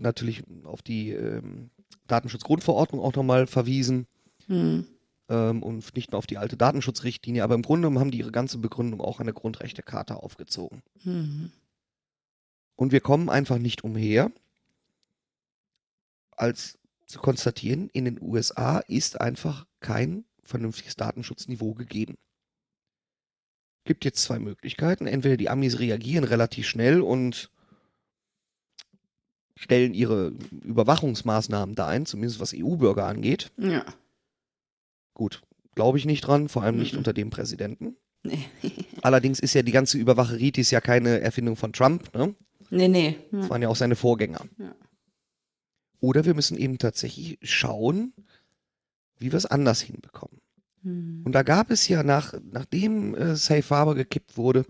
natürlich 0.00 0.44
auf 0.64 0.82
die 0.82 1.10
ähm, 1.10 1.70
Datenschutzgrundverordnung 2.06 3.00
auch 3.00 3.14
nochmal 3.14 3.46
verwiesen 3.46 4.06
Hm. 4.46 4.86
Ähm, 5.28 5.62
und 5.62 5.94
nicht 5.96 6.12
nur 6.12 6.18
auf 6.18 6.26
die 6.26 6.38
alte 6.38 6.56
Datenschutzrichtlinie, 6.56 7.42
aber 7.42 7.54
im 7.54 7.62
Grunde 7.62 7.88
haben 7.98 8.10
die 8.10 8.18
ihre 8.18 8.32
ganze 8.32 8.58
Begründung 8.58 9.00
auch 9.00 9.20
an 9.20 9.26
der 9.26 9.34
Grundrechtecharta 9.34 10.14
aufgezogen. 10.14 10.82
Mhm. 11.04 11.52
Und 12.76 12.92
wir 12.92 13.00
kommen 13.00 13.30
einfach 13.30 13.58
nicht 13.58 13.84
umher, 13.84 14.32
als 16.32 16.78
zu 17.06 17.20
konstatieren, 17.20 17.88
in 17.92 18.06
den 18.06 18.20
USA 18.20 18.78
ist 18.78 19.20
einfach 19.20 19.66
kein 19.80 20.24
vernünftiges 20.42 20.96
Datenschutzniveau 20.96 21.74
gegeben. 21.74 22.16
Gibt 23.84 24.04
jetzt 24.04 24.22
zwei 24.22 24.38
Möglichkeiten. 24.38 25.06
Entweder 25.06 25.36
die 25.36 25.50
Amis 25.50 25.78
reagieren 25.78 26.24
relativ 26.24 26.66
schnell 26.66 27.02
und 27.02 27.50
stellen 29.56 29.94
ihre 29.94 30.32
Überwachungsmaßnahmen 30.50 31.74
da 31.74 31.86
ein, 31.86 32.06
zumindest 32.06 32.40
was 32.40 32.54
EU-Bürger 32.54 33.06
angeht. 33.06 33.52
Ja. 33.58 33.84
Gut, 35.14 35.42
glaube 35.74 35.98
ich 35.98 36.04
nicht 36.06 36.22
dran, 36.22 36.48
vor 36.48 36.62
allem 36.62 36.76
nicht 36.76 36.92
Mhm. 36.92 36.98
unter 36.98 37.12
dem 37.12 37.30
Präsidenten. 37.30 37.96
Nee. 38.22 38.44
Allerdings 39.02 39.38
ist 39.40 39.54
ja 39.54 39.62
die 39.62 39.72
ganze 39.72 39.98
Überwacheritis 39.98 40.70
ja 40.70 40.80
keine 40.80 41.20
Erfindung 41.20 41.56
von 41.56 41.72
Trump, 41.72 42.14
ne? 42.14 42.34
Nee, 42.70 42.88
nee. 42.88 43.16
Das 43.30 43.44
Ja. 43.44 43.50
waren 43.50 43.62
ja 43.62 43.68
auch 43.68 43.76
seine 43.76 43.96
Vorgänger. 43.96 44.40
Ja. 44.58 44.74
Oder 46.00 46.24
wir 46.24 46.34
müssen 46.34 46.58
eben 46.58 46.78
tatsächlich 46.78 47.38
schauen, 47.42 48.12
wie 49.18 49.30
wir 49.32 49.36
es 49.36 49.46
anders 49.46 49.80
hinbekommen. 49.80 50.40
Hm. 50.82 51.22
Und 51.24 51.32
da 51.32 51.42
gab 51.42 51.70
es 51.70 51.86
ja 51.88 52.02
nach, 52.02 52.34
nachdem 52.50 53.14
äh, 53.14 53.36
Safe 53.36 53.68
Harbor 53.70 53.94
gekippt 53.94 54.36
wurde, 54.36 54.66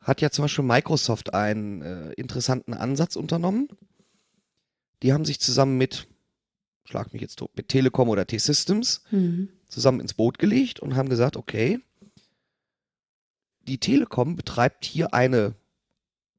hat 0.00 0.20
ja 0.20 0.30
zum 0.30 0.44
Beispiel 0.44 0.64
Microsoft 0.64 1.34
einen 1.34 1.82
äh, 1.82 2.12
interessanten 2.14 2.72
Ansatz 2.74 3.16
unternommen. 3.16 3.68
Die 5.02 5.12
haben 5.12 5.24
sich 5.24 5.40
zusammen 5.40 5.76
mit, 5.78 6.08
schlag 6.90 7.12
mich 7.12 7.22
jetzt 7.22 7.36
tot, 7.36 7.56
mit 7.56 7.68
Telekom 7.68 8.08
oder 8.08 8.26
T-Systems 8.26 9.02
Hm. 9.10 9.48
zusammen 9.68 10.00
ins 10.00 10.14
Boot 10.14 10.38
gelegt 10.38 10.80
und 10.80 10.96
haben 10.96 11.08
gesagt, 11.08 11.36
okay, 11.36 11.80
die 13.62 13.78
Telekom 13.78 14.34
betreibt 14.36 14.84
hier 14.84 15.14
eine 15.14 15.54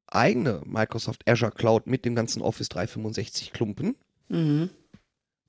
eigene 0.08 0.62
Microsoft 0.66 1.28
Azure 1.30 1.52
Cloud 1.52 1.88
mit 1.88 2.04
dem 2.04 2.16
ganzen 2.16 2.42
Office 2.42 2.68
365 2.70 3.54
Klumpen, 3.54 3.96
Mhm. 4.28 4.70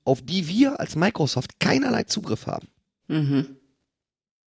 auf 0.05 0.21
die 0.21 0.47
wir 0.47 0.79
als 0.79 0.95
Microsoft 0.95 1.59
keinerlei 1.59 2.03
Zugriff 2.03 2.47
haben. 2.47 2.69
Mhm. 3.07 3.57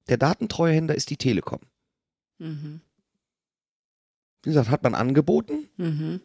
Der 0.07 0.17
Datentreuhänder 0.17 0.95
ist 0.95 1.11
die 1.11 1.17
Telekom. 1.17 1.59
Mhm. 2.39 2.81
Wie 4.41 4.49
gesagt, 4.49 4.69
hat 4.69 4.81
man 4.81 4.95
angeboten, 4.95 5.69
Mhm. 5.77 6.21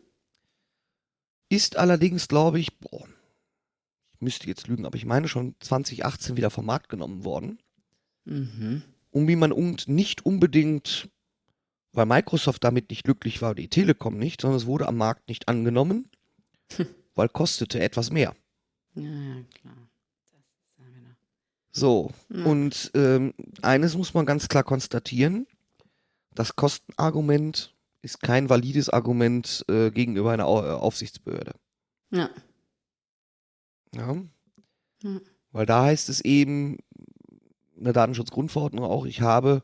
ist 1.50 1.76
allerdings, 1.76 2.28
glaube 2.28 2.58
ich, 2.60 2.78
boah, 2.78 3.06
ich 4.14 4.20
müsste 4.20 4.46
jetzt 4.46 4.66
lügen, 4.68 4.87
aber 4.87 4.96
ich 4.96 5.05
meine 5.05 5.29
schon 5.29 5.55
2018 5.61 6.37
wieder 6.37 6.50
vom 6.50 6.66
Markt 6.66 6.88
genommen 6.88 7.24
worden. 7.24 7.59
Mhm. 8.27 8.83
um 9.11 9.29
wie 9.29 9.37
man 9.37 9.53
und 9.53 9.87
nicht 9.87 10.24
unbedingt, 10.24 11.11
weil 11.92 12.07
Microsoft 12.07 12.64
damit 12.64 12.88
nicht 12.88 13.05
glücklich 13.05 13.42
war, 13.42 13.55
die 13.55 13.68
Telekom 13.68 14.18
nicht, 14.18 14.40
sondern 14.40 14.57
es 14.57 14.64
wurde 14.66 14.88
am 14.88 14.96
Markt 14.96 15.29
nicht 15.29 15.46
angenommen, 15.46 16.09
weil 17.14 17.29
kostete 17.29 17.81
etwas 17.81 18.11
mehr. 18.11 18.35
Ja, 18.94 19.03
ja, 19.03 19.42
klar. 19.61 19.77
Genau. 20.79 21.11
So, 21.70 22.12
Ja. 22.31 22.44
und 22.46 22.90
ähm, 22.94 23.35
eines 23.61 23.94
muss 23.94 24.14
man 24.14 24.24
ganz 24.24 24.48
klar 24.48 24.64
konstatieren, 24.64 25.46
das 26.35 26.57
Kostenargument 26.57 27.74
ist 28.00 28.20
kein 28.22 28.48
valides 28.48 28.88
Argument 28.88 29.64
äh, 29.68 29.90
gegenüber 29.90 30.33
einer 30.33 30.44
äh, 30.44 30.46
Aufsichtsbehörde. 30.72 31.53
Ja. 32.11 32.31
Ja? 33.94 34.16
Ja. 35.02 35.20
Weil 35.52 35.66
da 35.66 35.85
heißt 35.85 36.09
es 36.09 36.20
eben, 36.20 36.78
in 37.76 37.85
der 37.85 37.92
Datenschutzgrundverordnung 37.92 38.85
auch, 38.85 39.04
ich 39.07 39.20
habe 39.20 39.62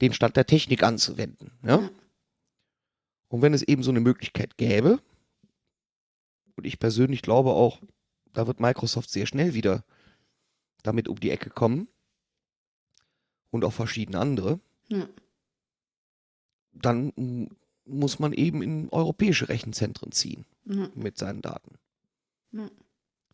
den 0.00 0.12
Stand 0.12 0.36
der 0.36 0.46
Technik 0.46 0.82
anzuwenden. 0.82 1.52
Ja? 1.62 1.80
Ja. 1.80 1.90
Und 3.28 3.42
wenn 3.42 3.54
es 3.54 3.62
eben 3.62 3.82
so 3.82 3.90
eine 3.90 4.00
Möglichkeit 4.00 4.56
gäbe, 4.56 5.00
und 6.56 6.66
ich 6.66 6.78
persönlich 6.78 7.22
glaube 7.22 7.50
auch, 7.50 7.80
da 8.32 8.46
wird 8.46 8.60
Microsoft 8.60 9.10
sehr 9.10 9.26
schnell 9.26 9.54
wieder 9.54 9.84
damit 10.82 11.08
um 11.08 11.18
die 11.18 11.30
Ecke 11.30 11.50
kommen 11.50 11.88
und 13.50 13.64
auch 13.64 13.72
verschiedene 13.72 14.18
andere, 14.18 14.60
Ja. 14.88 15.08
dann 16.72 17.48
muss 17.84 18.18
man 18.18 18.32
eben 18.32 18.62
in 18.62 18.88
europäische 18.90 19.48
Rechenzentren 19.48 20.12
ziehen 20.12 20.44
Ja. 20.64 20.88
mit 20.94 21.18
seinen 21.18 21.42
Daten. 21.42 21.78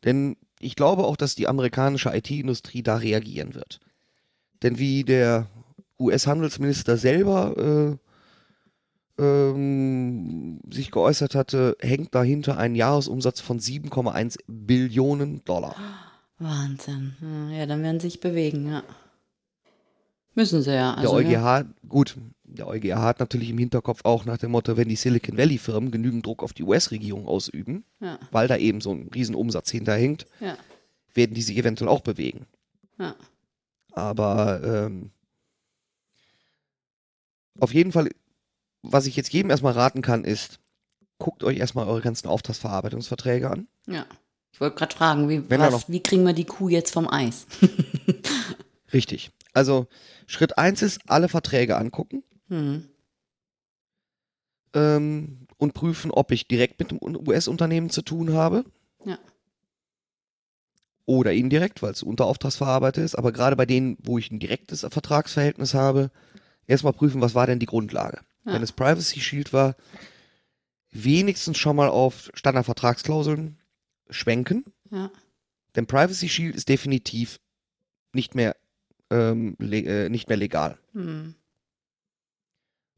Ja. 0.04 0.10
Denn 0.10 0.36
ich 0.60 0.76
glaube 0.76 1.04
auch, 1.04 1.16
dass 1.16 1.34
die 1.34 1.48
amerikanische 1.48 2.10
IT-Industrie 2.14 2.82
da 2.82 2.96
reagieren 2.96 3.54
wird. 3.54 3.80
Denn 4.62 4.78
wie 4.78 5.04
der 5.04 5.48
US-Handelsminister 5.98 6.96
selber 6.96 7.98
äh, 9.18 9.22
ähm, 9.22 10.60
sich 10.70 10.90
geäußert 10.90 11.34
hatte, 11.34 11.76
hängt 11.80 12.14
dahinter 12.14 12.58
ein 12.58 12.74
Jahresumsatz 12.74 13.40
von 13.40 13.58
7,1 13.58 14.38
Billionen 14.46 15.44
Dollar. 15.44 15.76
Wahnsinn. 16.38 17.16
Ja, 17.20 17.58
Ja, 17.58 17.66
dann 17.66 17.82
werden 17.82 18.00
sie 18.00 18.08
sich 18.08 18.20
bewegen, 18.20 18.68
ja. 18.70 18.82
Müssen 20.34 20.62
sie 20.62 20.74
ja. 20.74 20.94
der 20.94 20.98
Also, 20.98 21.20
ja. 21.20 21.60
EuGH, 21.60 21.66
gut, 21.88 22.16
der 22.54 22.66
EuGH 22.68 22.96
hat 22.96 23.20
natürlich 23.20 23.50
im 23.50 23.58
Hinterkopf 23.58 24.00
auch 24.04 24.24
nach 24.24 24.38
dem 24.38 24.50
Motto, 24.50 24.76
wenn 24.76 24.88
die 24.88 24.96
Silicon 24.96 25.36
Valley-Firmen 25.36 25.90
genügend 25.90 26.26
Druck 26.26 26.42
auf 26.42 26.52
die 26.52 26.62
US-Regierung 26.64 27.26
ausüben, 27.26 27.84
Ja, 28.00 28.18
weil 28.30 28.48
da 28.48 28.56
eben 28.56 28.80
so 28.80 28.92
ein 28.92 29.08
Riesenumsatz 29.14 29.70
hinterhängt, 29.70 30.26
ja, 30.40 30.56
werden 31.14 31.34
die 31.34 31.42
sich 31.42 31.56
eventuell 31.56 31.88
auch 31.90 32.00
bewegen. 32.02 32.46
ja. 32.98 33.14
Aber 33.94 34.62
ähm, 34.64 35.10
auf 37.60 37.74
jeden 37.74 37.92
Fall, 37.92 38.08
was 38.82 39.06
ich 39.06 39.16
jetzt 39.16 39.32
jedem 39.32 39.50
erstmal 39.50 39.74
raten 39.74 40.00
kann, 40.00 40.24
ist, 40.24 40.58
guckt 41.18 41.44
euch 41.44 41.58
erstmal 41.58 41.86
eure 41.86 42.00
ganzen 42.00 42.28
Auftragsverarbeitungsverträge 42.28 43.50
an. 43.50 43.68
ja. 43.86 44.06
Ich 44.54 44.60
wollte 44.60 44.76
gerade 44.76 44.94
fragen, 44.94 45.28
wie, 45.30 45.48
was, 45.48 45.72
noch- 45.72 45.88
wie 45.88 46.02
kriegen 46.02 46.24
wir 46.24 46.34
die 46.34 46.44
Kuh 46.44 46.68
jetzt 46.68 46.92
vom 46.92 47.08
Eis? 47.08 47.46
Richtig. 48.92 49.30
Also 49.54 49.86
Schritt 50.26 50.58
eins 50.58 50.82
ist, 50.82 51.00
alle 51.06 51.28
Verträge 51.30 51.78
angucken 51.78 52.22
Hm. 52.52 52.84
ähm, 54.74 55.46
und 55.56 55.72
prüfen, 55.72 56.10
ob 56.10 56.32
ich 56.32 56.46
direkt 56.46 56.78
mit 56.80 56.90
dem 56.90 56.98
US-Unternehmen 57.00 57.88
zu 57.88 58.02
tun 58.02 58.34
habe. 58.34 58.66
Ja. 59.06 59.18
Oder 61.06 61.32
indirekt, 61.32 61.80
weil 61.80 61.92
es 61.92 62.02
Unterauftragsverarbeiter 62.02 63.02
ist. 63.02 63.14
Aber 63.14 63.32
gerade 63.32 63.56
bei 63.56 63.64
denen, 63.64 63.96
wo 64.02 64.18
ich 64.18 64.30
ein 64.30 64.38
direktes 64.38 64.80
Vertragsverhältnis 64.80 65.72
habe, 65.72 66.10
erstmal 66.66 66.92
prüfen, 66.92 67.22
was 67.22 67.34
war 67.34 67.46
denn 67.46 67.58
die 67.58 67.66
Grundlage. 67.66 68.20
Ja. 68.44 68.52
Wenn 68.52 68.62
es 68.62 68.72
Privacy 68.72 69.20
Shield 69.20 69.54
war, 69.54 69.74
wenigstens 70.90 71.56
schon 71.56 71.76
mal 71.76 71.88
auf 71.88 72.30
Standardvertragsklauseln 72.34 73.56
schwenken. 74.10 74.66
Ja. 74.90 75.10
Denn 75.74 75.86
Privacy 75.86 76.28
Shield 76.28 76.54
ist 76.54 76.68
definitiv 76.68 77.40
nicht 78.12 78.34
mehr, 78.34 78.56
ähm, 79.08 79.56
äh, 79.58 80.10
nicht 80.10 80.28
mehr 80.28 80.36
legal. 80.36 80.78
Hm. 80.92 81.34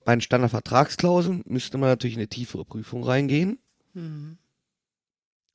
Bei 0.04 0.14
den 0.14 0.20
Standardvertragsklauseln 0.20 1.42
müsste 1.46 1.78
man 1.78 1.88
natürlich 1.88 2.14
in 2.14 2.20
eine 2.20 2.28
tiefere 2.28 2.64
Prüfung 2.64 3.04
reingehen. 3.04 3.58
Hm. 3.94 4.38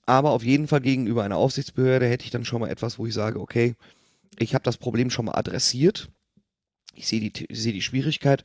Aber 0.06 0.32
auf 0.32 0.44
jeden 0.44 0.68
Fall 0.68 0.82
gegenüber 0.82 1.24
einer 1.24 1.38
Aufsichtsbehörde 1.38 2.08
hätte 2.08 2.26
ich 2.26 2.32
dann 2.32 2.46
schon 2.46 2.62
mal 2.62 2.70
etwas, 2.70 2.98
wo 2.98 3.06
ich 3.06 3.14
sage, 3.14 3.40
okay, 3.40 3.76
ich 4.40 4.56
habe 4.56 4.64
das 4.64 4.78
Problem 4.78 5.12
schon 5.12 5.26
mal 5.26 5.36
adressiert. 5.36 6.10
Ich 6.96 7.08
sehe 7.08 7.20
die, 7.20 7.46
ich 7.46 7.62
sehe 7.62 7.74
die 7.74 7.84
Schwierigkeit. 7.84 8.44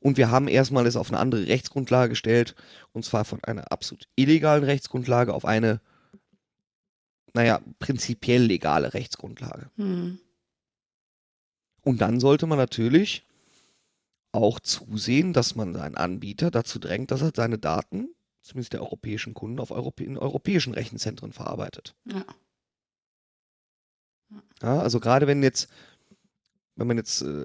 Und 0.00 0.18
wir 0.18 0.30
haben 0.30 0.48
erstmal 0.48 0.86
es 0.86 0.96
auf 0.96 1.08
eine 1.10 1.18
andere 1.18 1.46
Rechtsgrundlage 1.46 2.10
gestellt. 2.10 2.54
Und 2.92 3.04
zwar 3.04 3.24
von 3.24 3.42
einer 3.44 3.72
absolut 3.72 4.08
illegalen 4.16 4.64
Rechtsgrundlage 4.64 5.32
auf 5.32 5.46
eine, 5.46 5.80
naja, 7.32 7.60
prinzipiell 7.78 8.42
legale 8.42 8.92
Rechtsgrundlage. 8.92 9.70
Hm. 9.76 10.18
Und 11.82 12.00
dann 12.02 12.20
sollte 12.20 12.46
man 12.46 12.58
natürlich 12.58 13.24
auch 14.32 14.60
zusehen, 14.60 15.32
dass 15.32 15.54
man 15.56 15.74
seinen 15.74 15.96
Anbieter 15.96 16.50
dazu 16.50 16.78
drängt, 16.78 17.10
dass 17.10 17.22
er 17.22 17.32
seine 17.34 17.58
Daten, 17.58 18.08
zumindest 18.42 18.72
der 18.72 18.82
europäischen 18.82 19.34
Kunden, 19.34 19.60
auf 19.60 19.70
Europä 19.70 20.04
in 20.04 20.18
europäischen 20.18 20.74
Rechenzentren 20.74 21.32
verarbeitet. 21.32 21.94
Ja. 22.06 22.24
Ja, 24.62 24.80
also 24.80 25.00
gerade 25.00 25.26
wenn 25.26 25.42
jetzt, 25.42 25.68
wenn 26.76 26.86
man 26.86 26.96
jetzt, 26.96 27.22
äh, 27.22 27.44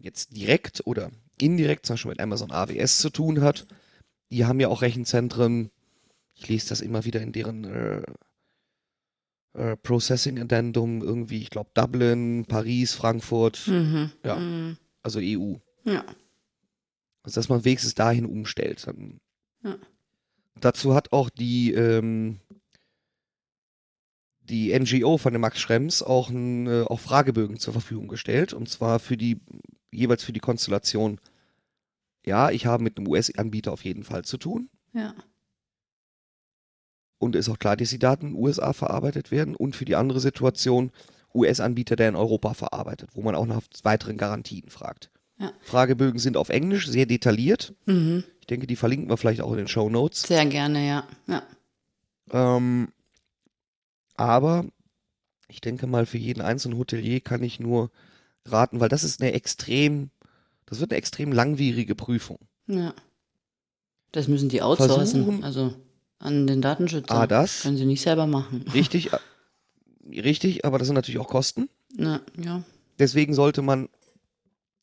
jetzt 0.00 0.36
direkt 0.36 0.86
oder 0.86 1.10
indirekt 1.38 1.86
zum 1.86 1.94
Beispiel 1.94 2.10
mit 2.10 2.20
Amazon 2.20 2.50
AWS 2.50 2.98
zu 2.98 3.10
tun 3.10 3.40
hat, 3.42 3.66
die 4.30 4.46
haben 4.46 4.60
ja 4.60 4.68
auch 4.68 4.82
Rechenzentren, 4.82 5.70
ich 6.34 6.48
lese 6.48 6.70
das 6.70 6.80
immer 6.80 7.04
wieder 7.04 7.20
in 7.20 7.32
deren 7.32 7.64
äh, 7.64 8.02
äh, 9.54 9.76
Processing 9.76 10.38
Addendum, 10.40 11.02
irgendwie, 11.02 11.42
ich 11.42 11.50
glaube 11.50 11.70
Dublin, 11.74 12.46
Paris, 12.46 12.94
Frankfurt, 12.94 13.66
Mhm. 13.68 14.10
Ja. 14.24 14.36
Mhm. 14.36 14.78
also 15.02 15.18
EU. 15.20 15.56
Ja. 15.84 16.04
Also 17.22 17.40
dass 17.40 17.48
man 17.48 17.64
wenigstens 17.64 17.94
dahin 17.94 18.26
umstellt. 18.26 18.86
Dann. 18.86 19.20
Ja. 19.62 19.76
Dazu 20.60 20.94
hat 20.94 21.12
auch 21.12 21.30
die, 21.30 21.72
ähm, 21.72 22.40
die 24.40 24.76
NGO 24.78 25.18
von 25.18 25.32
dem 25.32 25.40
Max 25.40 25.60
Schrems 25.60 26.02
auch, 26.02 26.30
ein, 26.30 26.66
äh, 26.66 26.82
auch 26.82 27.00
Fragebögen 27.00 27.58
zur 27.58 27.72
Verfügung 27.72 28.08
gestellt. 28.08 28.52
Und 28.52 28.68
zwar 28.68 28.98
für 28.98 29.16
die, 29.16 29.40
jeweils 29.90 30.24
für 30.24 30.32
die 30.32 30.40
Konstellation, 30.40 31.20
ja, 32.24 32.50
ich 32.50 32.66
habe 32.66 32.82
mit 32.82 32.98
einem 32.98 33.08
US-Anbieter 33.08 33.72
auf 33.72 33.84
jeden 33.84 34.04
Fall 34.04 34.24
zu 34.24 34.36
tun. 34.36 34.68
Ja. 34.92 35.14
Und 37.18 37.36
ist 37.36 37.48
auch 37.48 37.58
klar, 37.58 37.76
dass 37.76 37.90
die 37.90 37.98
Daten 37.98 38.26
in 38.26 38.32
den 38.32 38.42
USA 38.42 38.72
verarbeitet 38.72 39.30
werden. 39.30 39.54
Und 39.54 39.76
für 39.76 39.84
die 39.84 39.94
andere 39.94 40.20
Situation, 40.20 40.90
US-Anbieter, 41.34 41.96
der 41.96 42.08
in 42.08 42.16
Europa 42.16 42.54
verarbeitet, 42.54 43.10
wo 43.14 43.22
man 43.22 43.34
auch 43.34 43.46
nach 43.46 43.62
weiteren 43.84 44.16
Garantien 44.16 44.68
fragt. 44.68 45.10
Ja. 45.42 45.52
Fragebögen 45.62 46.20
sind 46.20 46.36
auf 46.36 46.48
Englisch, 46.50 46.86
sehr 46.88 47.04
detailliert. 47.06 47.74
Mhm. 47.86 48.22
Ich 48.40 48.46
denke, 48.46 48.66
die 48.68 48.76
verlinken 48.76 49.08
wir 49.10 49.16
vielleicht 49.16 49.40
auch 49.40 49.50
in 49.52 49.58
den 49.58 49.68
Show 49.68 49.90
Notes. 49.90 50.22
Sehr 50.22 50.46
gerne, 50.46 50.86
ja. 50.86 51.04
Ja. 51.26 51.42
Ähm, 52.30 52.88
aber 54.14 54.64
ich 55.48 55.60
denke 55.60 55.86
mal, 55.86 56.06
für 56.06 56.18
jeden 56.18 56.40
einzelnen 56.40 56.78
Hotelier 56.78 57.20
kann 57.20 57.42
ich 57.42 57.60
nur 57.60 57.90
raten, 58.46 58.80
weil 58.80 58.88
das 58.88 59.04
ist 59.04 59.20
eine 59.20 59.32
extrem, 59.32 60.10
das 60.66 60.80
wird 60.80 60.92
eine 60.92 60.98
extrem 60.98 61.32
langwierige 61.32 61.94
Prüfung. 61.94 62.38
Ja. 62.66 62.94
Das 64.12 64.28
müssen 64.28 64.48
die 64.48 64.62
outsourcen, 64.62 65.24
Versuchen- 65.24 65.44
also 65.44 65.74
an 66.18 66.46
den 66.46 66.62
Datenschützer. 66.62 67.12
Ah, 67.14 67.26
das, 67.26 67.62
Können 67.62 67.76
sie 67.76 67.84
nicht 67.86 68.02
selber 68.02 68.26
machen. 68.26 68.64
richtig, 68.74 69.12
äh, 69.12 69.18
richtig, 70.20 70.64
aber 70.64 70.78
das 70.78 70.86
sind 70.86 70.94
natürlich 70.94 71.18
auch 71.18 71.28
Kosten. 71.28 71.68
Na, 71.96 72.20
ja. 72.42 72.62
Deswegen 72.98 73.34
sollte 73.34 73.62
man 73.62 73.88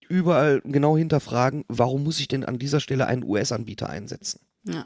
überall 0.10 0.62
genau 0.66 0.98
hinterfragen, 0.98 1.64
warum 1.68 2.04
muss 2.04 2.20
ich 2.20 2.28
denn 2.28 2.44
an 2.44 2.60
dieser 2.60 2.80
Stelle 2.82 3.08
einen 3.08 3.24
US-Anbieter 3.24 3.90
einsetzen? 3.90 4.42
Ja. 4.64 4.86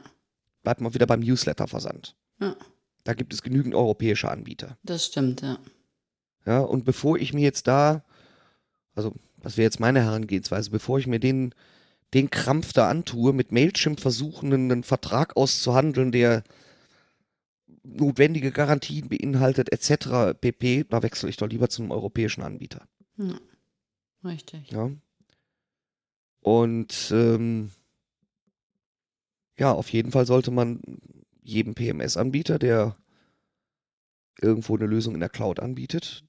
Bleibt 0.62 0.80
mal 0.80 0.94
wieder 0.94 1.06
beim 1.06 1.20
Newsletter-Versand. 1.20 2.14
Ja. 2.40 2.54
Da 3.02 3.14
gibt 3.14 3.34
es 3.34 3.42
genügend 3.42 3.74
europäische 3.74 4.30
Anbieter. 4.30 4.78
Das 4.82 5.06
stimmt, 5.06 5.42
ja. 5.42 5.58
Ja, 6.46 6.60
und 6.60 6.84
bevor 6.84 7.18
ich 7.18 7.32
mir 7.32 7.42
jetzt 7.42 7.66
da, 7.66 8.04
also 8.94 9.14
das 9.40 9.56
wäre 9.56 9.64
jetzt 9.64 9.80
meine 9.80 10.02
Herangehensweise, 10.02 10.70
bevor 10.70 10.98
ich 10.98 11.06
mir 11.06 11.20
den, 11.20 11.54
den 12.12 12.30
Krampf 12.30 12.72
da 12.72 12.88
antue, 12.88 13.32
mit 13.32 13.50
Mailchimp 13.50 14.00
versuchen, 14.00 14.52
einen 14.52 14.84
Vertrag 14.84 15.36
auszuhandeln, 15.36 16.12
der 16.12 16.44
notwendige 17.82 18.52
Garantien 18.52 19.08
beinhaltet, 19.08 19.72
etc. 19.72 20.38
pp., 20.38 20.84
da 20.88 21.02
wechsle 21.02 21.28
ich 21.28 21.36
doch 21.36 21.48
lieber 21.48 21.68
zu 21.68 21.82
einem 21.82 21.92
europäischen 21.92 22.42
Anbieter. 22.42 22.86
ja. 23.16 23.38
Richtig. 24.24 24.70
Ja. 24.70 24.90
Und 26.44 27.10
ähm, 27.10 27.70
ja, 29.58 29.72
auf 29.72 29.90
jeden 29.90 30.12
Fall 30.12 30.26
sollte 30.26 30.50
man 30.50 30.78
jedem 31.42 31.74
PMS-Anbieter, 31.74 32.58
der 32.58 32.96
irgendwo 34.42 34.76
eine 34.76 34.84
Lösung 34.84 35.14
in 35.14 35.20
der 35.20 35.30
Cloud 35.30 35.58
anbietet, 35.58 36.22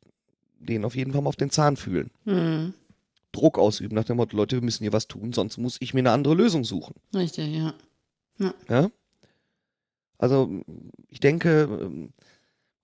den 0.57 0.85
auf 0.85 0.95
jeden 0.95 1.11
Fall 1.11 1.21
mal 1.21 1.27
auf 1.27 1.35
den 1.35 1.49
Zahn 1.49 1.75
fühlen. 1.75 2.11
Mhm. 2.23 2.73
Druck 3.33 3.59
ausüben 3.59 3.93
nach 3.93 4.05
dem 4.05 4.15
Motto, 4.15 4.37
Leute, 4.37 4.55
wir 4.55 4.63
müssen 4.63 4.85
hier 4.85 4.93
was 4.93 5.09
tun, 5.09 5.33
sonst 5.33 5.57
muss 5.57 5.75
ich 5.81 5.93
mir 5.93 5.99
eine 5.99 6.11
andere 6.11 6.33
Lösung 6.33 6.63
suchen. 6.63 6.95
Richtig, 7.13 7.53
ja. 7.53 7.73
Ja? 8.69 8.89
Also 10.17 10.61
ich 11.09 11.19
denke, 11.19 12.09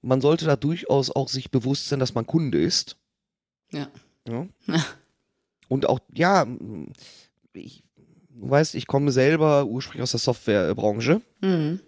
man 0.01 0.19
sollte 0.19 0.43
da 0.43 0.57
durchaus 0.57 1.09
auch 1.11 1.29
sich 1.29 1.49
bewusst 1.49 1.87
sein, 1.87 1.99
dass 1.99 2.13
man 2.13 2.27
Kunde 2.27 2.61
ist. 2.61 2.97
Ja. 3.71 3.89
Ja? 4.27 4.49
Und 5.71 5.87
auch, 5.87 5.99
ja, 6.13 6.45
ich, 7.53 7.81
du 8.29 8.49
weißt, 8.49 8.75
ich 8.75 8.87
komme 8.87 9.13
selber 9.13 9.63
ursprünglich 9.67 10.03
aus 10.03 10.11
der 10.11 10.19
Softwarebranche 10.19 11.21
Mhm. 11.39 11.79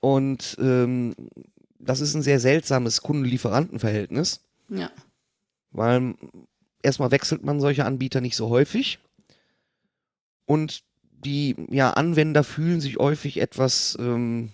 und 0.00 0.56
ähm, 0.58 1.14
das 1.78 2.00
ist 2.00 2.14
ein 2.14 2.22
sehr 2.22 2.40
seltsames 2.40 3.02
Kunden-Lieferanten-Verhältnis, 3.02 4.40
Ja. 4.70 4.90
weil 5.72 6.14
erstmal 6.82 7.10
wechselt 7.10 7.44
man 7.44 7.60
solche 7.60 7.84
Anbieter 7.84 8.22
nicht 8.22 8.34
so 8.34 8.48
häufig 8.48 8.98
und 10.46 10.82
die 11.02 11.54
ja, 11.68 11.90
Anwender 11.90 12.44
fühlen 12.44 12.80
sich 12.80 12.96
häufig 12.96 13.36
etwas 13.42 13.94
ähm, 14.00 14.52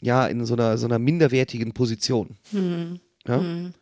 ja, 0.00 0.26
in 0.26 0.46
so 0.46 0.54
einer, 0.54 0.78
so 0.78 0.86
einer 0.86 0.98
minderwertigen 0.98 1.72
Position. 1.74 2.38
Mhm. 2.52 3.00
Ja? 3.26 3.36
Mhm. 3.38 3.74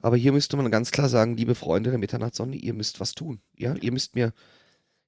Aber 0.00 0.16
hier 0.16 0.32
müsste 0.32 0.56
man 0.56 0.70
ganz 0.70 0.90
klar 0.90 1.08
sagen, 1.08 1.36
liebe 1.36 1.54
Freunde 1.54 1.90
der 1.90 1.98
Mitternachtssonne, 1.98 2.56
ihr 2.56 2.74
müsst 2.74 3.00
was 3.00 3.12
tun. 3.12 3.40
Ja, 3.56 3.74
ihr 3.74 3.92
müsst 3.92 4.14
mir, 4.14 4.32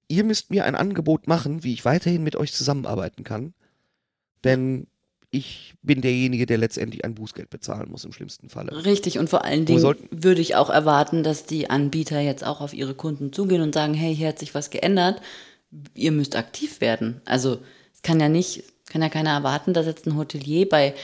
ihr 0.08 0.24
müsst 0.24 0.50
mir 0.50 0.64
ein 0.64 0.74
Angebot 0.74 1.26
machen, 1.26 1.62
wie 1.62 1.72
ich 1.72 1.84
weiterhin 1.84 2.22
mit 2.22 2.36
euch 2.36 2.52
zusammenarbeiten 2.52 3.24
kann. 3.24 3.54
Denn 4.42 4.86
ich 5.30 5.74
bin 5.82 6.00
derjenige, 6.00 6.44
der 6.44 6.58
letztendlich 6.58 7.04
ein 7.04 7.14
Bußgeld 7.14 7.50
bezahlen 7.50 7.90
muss 7.90 8.04
im 8.04 8.12
schlimmsten 8.12 8.48
Falle. 8.48 8.84
Richtig, 8.84 9.18
und 9.18 9.30
vor 9.30 9.44
allen 9.44 9.64
Dingen 9.64 9.96
würde 10.10 10.40
ich 10.40 10.56
auch 10.56 10.70
erwarten, 10.70 11.22
dass 11.22 11.46
die 11.46 11.70
Anbieter 11.70 12.20
jetzt 12.20 12.44
auch 12.44 12.60
auf 12.60 12.74
ihre 12.74 12.94
Kunden 12.94 13.32
zugehen 13.32 13.62
und 13.62 13.74
sagen, 13.74 13.94
hey, 13.94 14.14
hier 14.14 14.28
hat 14.28 14.40
sich 14.40 14.54
was 14.54 14.70
geändert, 14.70 15.22
ihr 15.94 16.10
müsst 16.10 16.34
aktiv 16.34 16.80
werden. 16.80 17.20
Also 17.26 17.58
es 17.94 18.02
kann 18.02 18.18
ja 18.18 18.28
nicht, 18.28 18.64
kann 18.90 19.02
ja 19.02 19.08
keiner 19.08 19.30
erwarten, 19.30 19.72
dass 19.72 19.86
jetzt 19.86 20.06
ein 20.06 20.16
Hotelier 20.16 20.68
bei 20.68 20.94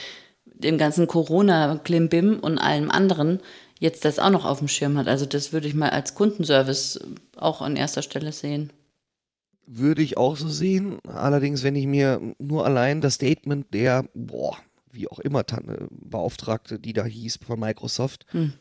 dem 0.45 0.77
ganzen 0.77 1.07
Corona-Klimbim 1.07 2.39
und 2.39 2.57
allem 2.57 2.91
anderen 2.91 3.39
jetzt 3.79 4.05
das 4.05 4.19
auch 4.19 4.29
noch 4.29 4.45
auf 4.45 4.59
dem 4.59 4.67
Schirm 4.67 4.97
hat. 4.97 5.07
Also 5.07 5.25
das 5.25 5.53
würde 5.53 5.67
ich 5.67 5.73
mal 5.75 5.89
als 5.89 6.15
Kundenservice 6.15 6.99
auch 7.35 7.61
an 7.61 7.75
erster 7.75 8.01
Stelle 8.01 8.31
sehen. 8.31 8.71
Würde 9.65 10.01
ich 10.01 10.17
auch 10.17 10.37
so 10.37 10.47
sehen. 10.47 10.99
Allerdings, 11.07 11.63
wenn 11.63 11.75
ich 11.75 11.87
mir 11.87 12.21
nur 12.39 12.65
allein 12.65 13.01
das 13.01 13.15
Statement 13.15 13.73
der, 13.73 14.05
boah, 14.13 14.57
wie 14.91 15.07
auch 15.09 15.19
immer, 15.19 15.45
Tan- 15.45 15.87
Beauftragte, 15.91 16.79
die 16.79 16.93
da 16.93 17.05
hieß 17.05 17.39
von 17.45 17.59
Microsoft, 17.59 18.25
Hm. 18.31 18.53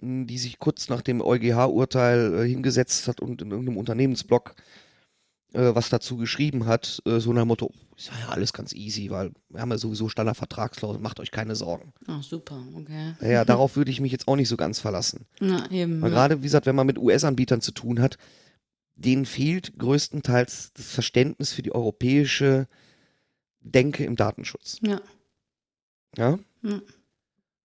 die 0.00 0.38
sich 0.38 0.58
kurz 0.58 0.88
nach 0.88 1.02
dem 1.02 1.22
EuGH-Urteil 1.22 2.34
äh, 2.34 2.48
hingesetzt 2.48 3.08
hat 3.08 3.20
und 3.20 3.40
in 3.42 3.50
irgendeinem 3.50 3.78
Unternehmensblog 3.78 4.54
äh, 5.54 5.74
was 5.74 5.88
dazu 5.88 6.16
geschrieben 6.16 6.66
hat, 6.66 7.00
äh, 7.06 7.20
so 7.20 7.32
nach 7.32 7.42
dem 7.42 7.48
Motto, 7.48 7.72
ist 7.96 8.08
ja 8.08 8.28
alles 8.28 8.52
ganz 8.52 8.72
easy, 8.72 9.10
weil 9.10 9.32
wir 9.48 9.60
haben 9.60 9.70
ja 9.70 9.78
sowieso 9.78 10.08
Standardvertragsklauseln, 10.08 11.02
macht 11.02 11.20
euch 11.20 11.30
keine 11.30 11.54
Sorgen. 11.54 11.92
Ach, 12.06 12.22
super, 12.22 12.62
okay. 12.74 13.14
Naja, 13.20 13.44
darauf 13.44 13.76
würde 13.76 13.90
ich 13.90 14.00
mich 14.00 14.12
jetzt 14.12 14.26
auch 14.26 14.36
nicht 14.36 14.48
so 14.48 14.56
ganz 14.56 14.80
verlassen. 14.80 15.26
Na, 15.40 15.70
eben. 15.70 16.02
Weil 16.02 16.10
ja. 16.10 16.16
gerade, 16.16 16.38
wie 16.40 16.46
gesagt, 16.46 16.66
wenn 16.66 16.76
man 16.76 16.86
mit 16.86 16.98
US-Anbietern 16.98 17.60
zu 17.60 17.72
tun 17.72 18.00
hat, 18.00 18.18
denen 18.96 19.26
fehlt 19.26 19.78
größtenteils 19.78 20.72
das 20.74 20.92
Verständnis 20.92 21.52
für 21.52 21.62
die 21.62 21.74
europäische 21.74 22.68
Denke 23.60 24.04
im 24.04 24.16
Datenschutz. 24.16 24.78
Ja. 24.82 25.00
Ja? 26.16 26.38
Ja. 26.62 26.76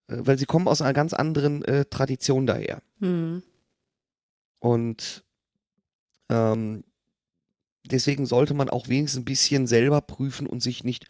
Äh, 0.07 0.17
Weil 0.25 0.37
sie 0.37 0.45
kommen 0.45 0.67
aus 0.67 0.81
einer 0.81 0.93
ganz 0.93 1.13
anderen 1.13 1.63
äh, 1.65 1.85
Tradition 1.85 2.45
daher. 2.45 2.81
Hm. 2.99 3.43
Und 4.59 5.23
ähm, 6.29 6.83
deswegen 7.85 8.25
sollte 8.25 8.53
man 8.53 8.69
auch 8.69 8.87
wenigstens 8.87 9.21
ein 9.21 9.25
bisschen 9.25 9.67
selber 9.67 10.01
prüfen 10.01 10.47
und 10.47 10.61
sich 10.61 10.83
nicht 10.83 11.05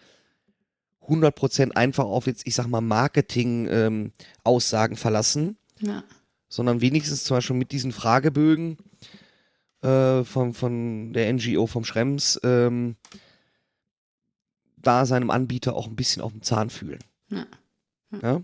100% 1.07 1.71
einfach 1.71 2.05
auf 2.05 2.27
jetzt, 2.27 2.45
ich 2.45 2.55
sag 2.55 2.67
mal, 2.67 2.81
Marketing-Aussagen 2.81 4.95
verlassen, 4.95 5.57
Ja. 5.79 6.03
sondern 6.49 6.81
wenigstens 6.81 7.23
zum 7.23 7.37
Beispiel 7.37 7.55
mit 7.55 7.71
diesen 7.71 7.91
Fragebögen 7.91 8.77
äh, 9.81 10.23
von, 10.23 10.53
von 10.53 11.13
der 11.13 11.31
NGO 11.33 11.65
vom 11.67 11.83
Schrems 11.83 12.39
ähm, 12.43 12.95
da 14.77 15.05
seinem 15.05 15.29
Anbieter 15.31 15.75
auch 15.75 15.87
ein 15.87 15.95
bisschen 15.95 16.21
auf 16.21 16.31
den 16.31 16.41
Zahn 16.43 16.69
fühlen. 16.69 16.99
Ja. 17.29 17.45
Ja? 18.21 18.41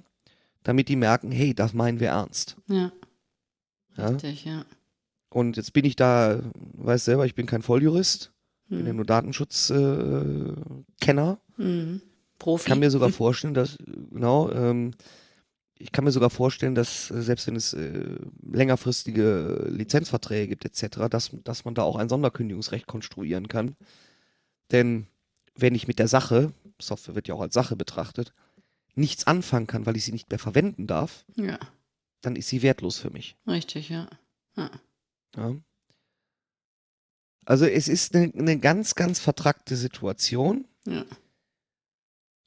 Damit 0.63 0.89
die 0.89 0.95
merken, 0.95 1.31
hey, 1.31 1.53
das 1.53 1.73
meinen 1.73 1.99
wir 1.99 2.09
ernst. 2.09 2.57
Ja? 2.67 2.91
Richtig, 3.97 4.45
ja. 4.45 4.65
Und 5.35 5.57
jetzt 5.57 5.73
bin 5.73 5.83
ich 5.83 5.97
da, 5.97 6.39
weiß 6.75 7.03
selber, 7.03 7.25
ich 7.25 7.35
bin 7.35 7.45
kein 7.45 7.61
Volljurist, 7.61 8.31
bin 8.69 8.85
ja 8.85 8.91
Hm. 8.91 8.95
nur 8.95 9.05
Datenschutzkenner. 9.05 10.55
Äh, 10.57 10.83
Kenner. 11.01 11.39
Hm. 11.57 12.01
Profi. 12.39 12.61
Ich 12.63 12.67
kann 12.69 12.79
mir 12.79 12.89
sogar 12.89 13.09
vorstellen, 13.23 13.53
dass, 13.53 13.77
genau, 14.11 14.49
ähm, 14.51 14.91
ich 15.77 15.91
kann 15.91 16.05
mir 16.05 16.11
sogar 16.13 16.29
vorstellen, 16.29 16.73
dass 16.73 17.11
äh, 17.11 17.21
selbst 17.21 17.47
wenn 17.47 17.57
es 17.57 17.73
äh, 17.73 18.15
längerfristige 18.49 19.67
Lizenzverträge 19.69 20.47
gibt 20.55 20.63
etc., 20.63 21.09
dass, 21.09 21.31
dass 21.43 21.65
man 21.65 21.75
da 21.75 21.83
auch 21.83 21.97
ein 21.97 22.07
Sonderkündigungsrecht 22.07 22.87
konstruieren 22.87 23.49
kann. 23.49 23.75
Denn 24.71 25.05
wenn 25.57 25.75
ich 25.75 25.85
mit 25.85 25.99
der 25.99 26.07
Sache, 26.07 26.53
Software 26.81 27.15
wird 27.15 27.27
ja 27.27 27.35
auch 27.35 27.41
als 27.41 27.53
Sache 27.53 27.75
betrachtet, 27.75 28.33
nichts 28.95 29.27
anfangen 29.27 29.67
kann, 29.67 29.85
weil 29.85 29.97
ich 29.97 30.05
sie 30.05 30.13
nicht 30.13 30.29
mehr 30.29 30.39
verwenden 30.39 30.87
darf, 30.87 31.25
Ja, 31.35 31.59
dann 32.21 32.37
ist 32.37 32.47
sie 32.47 32.61
wertlos 32.61 32.99
für 32.99 33.09
mich. 33.09 33.35
richtig, 33.45 33.89
ja. 33.89 34.07
ja. 34.55 34.69
Ja. 35.35 35.55
Also 37.45 37.65
es 37.65 37.87
ist 37.87 38.15
eine, 38.15 38.31
eine 38.35 38.57
ganz, 38.59 38.95
ganz 38.95 39.19
vertrackte 39.19 39.75
Situation. 39.75 40.67
Ja. 40.85 41.05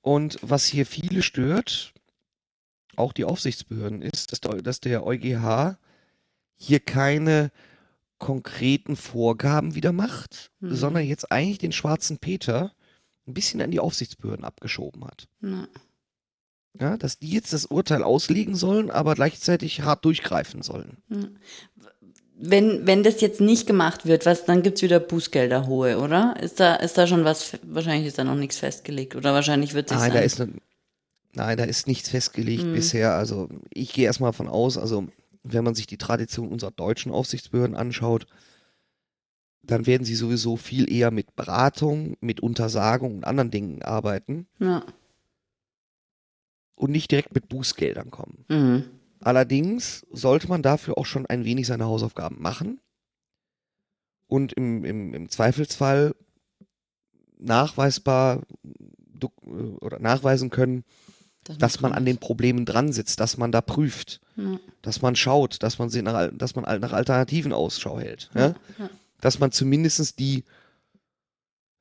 Und 0.01 0.39
was 0.43 0.65
hier 0.67 0.87
viele 0.87 1.23
stört, 1.23 1.93
auch 2.97 3.13
die 3.13 3.25
Aufsichtsbehörden, 3.25 4.03
ist, 4.03 4.33
dass 4.33 4.41
der, 4.41 4.63
dass 4.63 4.81
der 4.81 5.05
EuGH 5.07 5.77
hier 6.57 6.81
keine 6.81 7.53
konkreten 8.19 8.97
Vorgaben 8.97 9.75
wieder 9.77 9.93
macht, 9.93 10.51
Mhm. 10.61 10.75
sondern 10.75 11.05
jetzt 11.05 11.31
eigentlich 11.31 11.59
den 11.59 11.71
schwarzen 11.73 12.19
Peter 12.19 12.75
ein 13.29 13.35
bisschen 13.35 13.61
an 13.61 13.71
die 13.71 13.79
Aufsichtsbehörden 13.81 14.45
abgeschoben 14.45 15.05
hat. 15.05 15.29
ja. 15.43 15.69
Ja, 16.79 16.97
dass 16.97 17.19
die 17.19 17.31
jetzt 17.31 17.53
das 17.53 17.67
Urteil 17.67 18.05
auslegen 18.05 18.55
sollen, 18.55 18.91
aber 18.91 19.15
gleichzeitig 19.15 19.81
hart 19.81 20.05
durchgreifen 20.05 20.63
sollen. 20.63 20.99
Wenn, 22.41 22.87
wenn 22.87 23.03
das 23.03 23.21
jetzt 23.21 23.41
nicht 23.41 23.67
gemacht 23.67 24.07
wird, 24.07 24.25
was, 24.25 24.45
dann 24.45 24.63
gibt 24.63 24.77
es 24.77 24.83
wieder 24.83 25.01
Bußgelder 25.01 25.67
hohe, 25.67 25.99
oder? 25.99 26.37
Ist 26.41 26.61
da, 26.61 26.77
ist 26.77 26.97
da 26.97 27.07
schon 27.09 27.25
was, 27.25 27.59
wahrscheinlich 27.63 28.07
ist 28.07 28.17
da 28.19 28.23
noch 28.25 28.37
nichts 28.37 28.59
festgelegt, 28.59 29.17
oder 29.17 29.35
wahrscheinlich 29.35 29.75
wird 29.75 29.89
sich 29.89 29.99
Nein, 29.99 30.13
da 30.13 30.21
ist, 30.21 30.39
ne, 30.39 30.53
nein, 31.35 31.57
da 31.57 31.65
ist 31.65 31.89
nichts 31.89 32.09
festgelegt 32.09 32.65
Mhm. 32.65 32.75
bisher. 32.75 33.15
Also 33.15 33.49
ich 33.75 33.93
gehe 33.93 34.05
erstmal 34.05 34.33
von 34.33 34.47
aus, 34.49 34.79
also 34.79 35.09
wenn 35.43 35.65
man 35.65 35.75
sich 35.75 35.89
die 35.89 35.99
Tradition 35.99 36.49
unserer 36.49 36.71
deutschen 36.71 37.11
Aufsichtsbehörden 37.11 37.75
anschaut, 37.77 38.27
dann 39.65 39.87
werden 39.87 40.05
sie 40.05 40.15
sowieso 40.15 40.57
viel 40.57 40.91
eher 40.93 41.11
mit 41.11 41.35
Beratung, 41.35 42.17
mit 42.21 42.39
Untersagung 42.41 43.17
und 43.17 43.25
anderen 43.25 43.51
Dingen 43.51 43.83
arbeiten 43.83 44.47
Ja. 44.61 44.85
und 46.77 46.91
nicht 46.93 47.11
direkt 47.11 47.35
mit 47.35 47.49
Bußgeldern 47.49 48.11
kommen. 48.13 48.45
Mhm. 48.49 48.85
Allerdings 49.29 50.07
sollte 50.11 50.49
man 50.49 50.63
dafür 50.63 50.97
auch 50.97 51.05
schon 51.05 51.27
ein 51.27 51.45
wenig 51.45 51.67
seine 51.67 51.85
Hausaufgaben 51.85 52.41
machen 52.41 52.81
und 54.27 54.55
im, 54.55 54.87
im, 54.87 55.13
im 55.13 55.29
Zweifelsfall 55.29 56.15
nachweisbar 57.39 58.41
äh, 59.21 59.27
oder 59.83 59.99
nachweisen 59.99 60.49
können, 60.49 60.83
dass 61.59 61.83
man 61.83 61.93
an 61.93 62.07
den 62.07 62.17
Problemen 62.17 62.65
dran 62.65 62.91
sitzt, 62.91 63.21
dass 63.21 63.37
man 63.37 63.53
da 63.53 63.61
prüft, 63.61 64.23
Ja. 64.37 64.59
dass 64.81 65.03
man 65.03 65.15
schaut, 65.15 65.63
dass 65.63 65.79
man, 65.79 65.91
sie 65.91 66.01
nach, 66.01 66.31
dass 66.33 66.55
man 66.57 66.65
nach 66.81 66.95
Alternativen 66.95 67.53
Ausschau 67.53 68.01
hält. 68.01 68.31
Ja? 68.35 68.55
Ja. 68.79 68.89
Dass 69.21 69.39
man 69.39 69.53
zumindest 69.53 70.19
die 70.19 70.45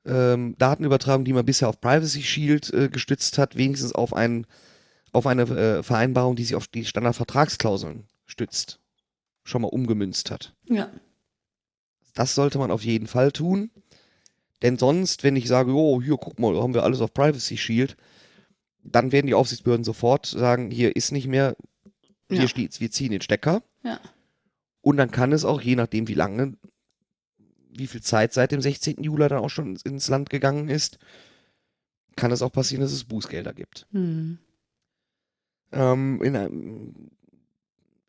ähm, 0.04 0.54
Datenübertragung, 0.58 1.24
die 1.24 1.32
man 1.32 1.46
bisher 1.46 1.70
auf 1.70 1.80
Privacy 1.80 2.22
Shield 2.22 2.70
äh, 2.74 2.90
gestützt 2.90 3.38
hat, 3.38 3.56
wenigstens 3.56 3.94
auf, 3.94 4.12
ein, 4.12 4.46
auf 5.12 5.26
eine 5.26 5.42
äh, 5.42 5.82
Vereinbarung, 5.82 6.36
die 6.36 6.44
sich 6.44 6.54
auf 6.54 6.66
die 6.66 6.84
Standardvertragsklauseln 6.84 8.04
stützt, 8.26 8.80
schon 9.44 9.62
mal 9.62 9.68
umgemünzt 9.68 10.30
hat. 10.30 10.54
ja. 10.66 10.90
Das 12.14 12.34
sollte 12.34 12.58
man 12.58 12.72
auf 12.72 12.82
jeden 12.84 13.06
Fall 13.06 13.30
tun. 13.30 13.70
Denn 14.62 14.76
sonst, 14.76 15.22
wenn 15.22 15.36
ich 15.36 15.46
sage, 15.46 15.72
oh, 15.72 16.02
hier, 16.02 16.16
guck 16.16 16.40
mal, 16.40 16.60
haben 16.60 16.74
wir 16.74 16.82
alles 16.82 17.00
auf 17.00 17.14
Privacy 17.14 17.56
Shield, 17.56 17.96
dann 18.82 19.12
werden 19.12 19.28
die 19.28 19.34
Aufsichtsbehörden 19.34 19.84
sofort 19.84 20.26
sagen, 20.26 20.72
hier 20.72 20.96
ist 20.96 21.12
nicht 21.12 21.28
mehr, 21.28 21.54
hier 22.28 22.40
Ja. 22.40 22.48
steht's, 22.48 22.80
wir 22.80 22.90
ziehen 22.90 23.12
den 23.12 23.20
Stecker. 23.20 23.62
Ja. 23.84 24.00
Und 24.80 24.96
dann 24.96 25.12
kann 25.12 25.30
es 25.30 25.44
auch, 25.44 25.60
je 25.60 25.76
nachdem 25.76 26.08
wie 26.08 26.14
lange, 26.14 26.56
wie 27.70 27.86
viel 27.86 28.02
Zeit 28.02 28.32
seit 28.32 28.50
dem 28.50 28.60
16. 28.62 29.00
Juli 29.04 29.28
dann 29.28 29.38
auch 29.38 29.50
schon 29.50 29.76
ins- 29.84 30.08
Land 30.08 30.28
gegangen 30.28 30.68
ist, 30.68 30.98
kann 32.16 32.32
es 32.32 32.42
auch 32.42 32.50
passieren, 32.50 32.80
dass 32.82 32.90
es 32.92 33.04
Bußgelder 33.04 33.52
gibt. 33.54 33.86
Hm. 33.92 34.38
Ähm, 35.72 36.22
in, 36.22 36.36
einem, 36.36 36.94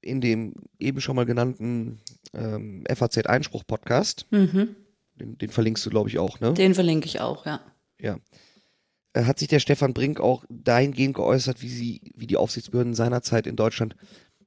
in 0.01 0.21
dem 0.21 0.53
eben 0.79 1.01
schon 1.01 1.15
mal 1.15 1.25
genannten 1.25 1.99
ähm, 2.33 2.85
FAZ-Einspruch-Podcast, 2.89 4.27
Mhm. 4.31 4.75
den, 5.15 5.37
den 5.37 5.49
verlinkst 5.49 5.85
du, 5.85 5.89
glaube 5.89 6.09
ich, 6.09 6.19
auch, 6.19 6.39
ne? 6.39 6.53
Den 6.53 6.73
verlinke 6.73 7.05
ich 7.07 7.19
auch, 7.19 7.45
ja. 7.45 7.59
äh, 7.99 9.23
hat 9.23 9.39
sich 9.39 9.47
der 9.49 9.59
Stefan 9.59 9.93
Brink 9.93 10.19
auch 10.19 10.45
dahingehend 10.49 11.15
geäußert, 11.15 11.61
wie 11.61 11.69
sie, 11.69 12.01
wie 12.15 12.27
die 12.27 12.37
Aufsichtsbehörden 12.37 12.93
seinerzeit 12.93 13.45
in 13.47 13.55
Deutschland 13.55 13.95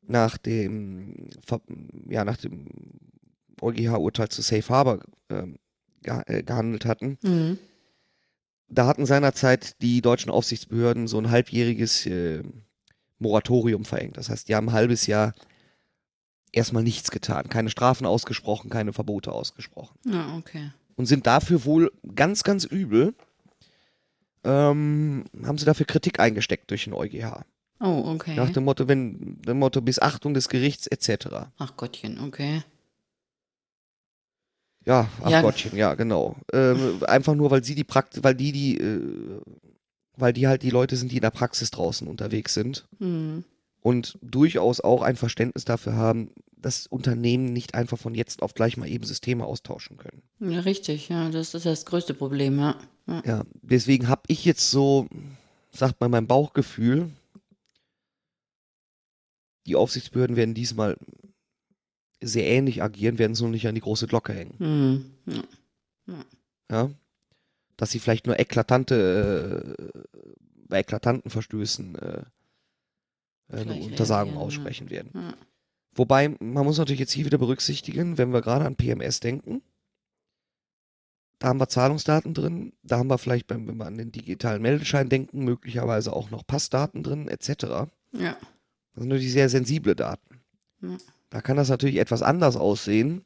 nach 0.00 0.38
dem, 0.38 1.28
ja, 2.08 2.24
nach 2.24 2.36
dem 2.36 2.66
EuGH-Urteil 3.60 4.28
zu 4.28 4.42
Safe 4.42 4.68
Harbor 4.68 5.00
ähm, 5.28 5.58
äh, 6.04 6.42
gehandelt 6.42 6.86
hatten. 6.86 7.18
Mhm. 7.22 7.58
Da 8.68 8.86
hatten 8.86 9.04
seinerzeit 9.04 9.80
die 9.82 10.00
deutschen 10.00 10.30
Aufsichtsbehörden 10.30 11.06
so 11.06 11.18
ein 11.18 11.30
halbjähriges 11.30 12.06
äh, 12.06 12.42
Moratorium 13.23 13.85
verhängt. 13.85 14.16
Das 14.16 14.29
heißt, 14.29 14.49
die 14.49 14.55
haben 14.55 14.68
ein 14.68 14.75
halbes 14.75 15.07
Jahr 15.07 15.35
erstmal 16.53 16.83
nichts 16.83 17.11
getan, 17.11 17.49
keine 17.49 17.70
Strafen 17.70 18.07
ausgesprochen, 18.07 18.70
keine 18.70 18.93
Verbote 18.93 19.33
ausgesprochen. 19.33 19.99
Ja, 20.05 20.37
okay. 20.37 20.70
und 20.97 21.07
sind 21.07 21.27
dafür 21.27 21.64
wohl 21.64 21.93
ganz, 22.14 22.43
ganz 22.45 22.64
übel, 22.64 23.14
ähm, 24.45 25.25
haben 25.45 25.59
sie 25.59 25.64
dafür 25.64 25.87
Kritik 25.87 26.20
eingesteckt 26.20 26.70
durch 26.70 26.85
den 26.85 26.95
EuGH. 26.95 27.45
Oh, 27.81 28.12
okay. 28.14 28.37
Nach 28.37 28.51
dem 28.51 28.64
Motto, 28.64 28.87
wenn, 28.87 29.41
dem 29.43 29.59
Motto 29.59 29.81
bis 29.81 30.01
Achtung 30.01 30.35
des 30.35 30.49
Gerichts 30.49 30.87
etc. 30.87 31.49
Ach 31.59 31.77
Gottchen, 31.77 32.20
okay. 32.20 32.62
Ja, 34.85 35.09
ach 35.23 35.31
Ja. 35.31 35.43
Gottchen, 35.43 35.77
ja, 35.77 35.95
genau. 35.95 36.37
Ähm, 36.53 37.03
einfach 37.07 37.35
nur, 37.35 37.51
weil 37.51 37.64
sie 37.64 37.75
die 37.75 37.85
Praxis, 37.85 38.23
weil 38.23 38.35
die, 38.35 38.53
die, 38.53 38.79
äh, 38.79 39.41
weil 40.16 40.32
die 40.32 40.46
halt 40.46 40.62
die 40.62 40.70
Leute 40.70 40.96
sind, 40.96 41.12
die 41.12 41.16
in 41.16 41.22
der 41.22 41.30
Praxis 41.30 41.70
draußen 41.70 42.06
unterwegs 42.08 42.54
sind 42.54 42.86
Hm. 42.98 43.44
und 43.80 44.18
durchaus 44.22 44.80
auch 44.80 45.02
ein 45.02 45.16
Verständnis 45.16 45.64
dafür 45.64 45.94
haben, 45.94 46.30
dass 46.56 46.86
Unternehmen 46.86 47.52
nicht 47.52 47.74
einfach 47.74 47.98
von 47.98 48.14
jetzt 48.14 48.42
auf 48.42 48.54
gleich 48.54 48.76
mal 48.76 48.88
eben 48.88 49.04
Systeme 49.04 49.44
austauschen 49.44 49.96
können. 49.96 50.22
Ja, 50.38 50.60
richtig, 50.60 51.08
ja, 51.08 51.28
das 51.30 51.54
ist 51.54 51.66
das 51.66 51.84
größte 51.86 52.14
Problem, 52.14 52.58
ja. 52.58 52.76
ja. 53.08 53.22
Ja, 53.26 53.42
deswegen 53.62 54.08
habe 54.08 54.22
ich 54.28 54.44
jetzt 54.44 54.70
so, 54.70 55.08
sagt 55.72 56.00
mal 56.00 56.08
mein 56.08 56.26
Bauchgefühl, 56.28 57.10
die 59.66 59.76
Aufsichtsbehörden 59.76 60.36
werden 60.36 60.54
diesmal 60.54 60.96
sehr 62.20 62.46
ähnlich 62.46 62.82
agieren, 62.82 63.18
werden 63.18 63.32
es 63.32 63.40
nur 63.40 63.50
nicht 63.50 63.66
an 63.66 63.74
die 63.74 63.80
große 63.80 64.06
Glocke 64.06 64.32
hängen. 64.32 64.54
Hm. 64.58 65.04
ja. 66.06 66.24
Ja? 66.70 66.90
Dass 67.83 67.91
sie 67.91 67.99
vielleicht 67.99 68.28
nur 68.28 68.39
eklatante, 68.39 69.74
äh, 69.76 69.99
bei 70.68 70.78
eklatanten 70.78 71.33
Verstößen 71.33 71.97
äh, 71.97 72.22
äh, 73.49 73.57
eine 73.57 73.74
Untersagung 73.74 74.37
aussprechen 74.37 74.89
werden. 74.89 75.11
Ja. 75.12 75.35
Wobei, 75.93 76.28
man 76.28 76.64
muss 76.64 76.78
natürlich 76.78 77.01
jetzt 77.01 77.11
hier 77.11 77.24
wieder 77.24 77.39
berücksichtigen, 77.39 78.18
wenn 78.18 78.33
wir 78.33 78.41
gerade 78.41 78.66
an 78.66 78.76
PMS 78.76 79.18
denken, 79.18 79.62
da 81.41 81.49
haben 81.49 81.59
wir 81.59 81.68
Zahlungsdaten 81.68 82.35
drin, 82.35 82.72
da 82.85 82.99
haben 82.99 83.11
wir 83.11 83.18
vielleicht, 83.18 83.49
beim, 83.49 83.66
wenn 83.66 83.78
wir 83.78 83.87
an 83.87 83.99
den 83.99 84.12
digitalen 84.12 84.62
Meldeschein 84.62 85.09
denken, 85.09 85.43
möglicherweise 85.43 86.12
auch 86.12 86.30
noch 86.30 86.47
Passdaten 86.47 87.03
drin, 87.03 87.26
etc. 87.26 87.49
ja. 88.12 88.37
Das 88.95 89.03
sind 89.03 89.09
natürlich 89.09 89.33
sehr 89.33 89.49
sensible 89.49 89.97
Daten. 89.97 90.41
Ja. 90.83 90.99
Da 91.30 91.41
kann 91.41 91.57
das 91.57 91.68
natürlich 91.68 91.97
etwas 91.97 92.22
anders 92.22 92.55
aussehen 92.55 93.24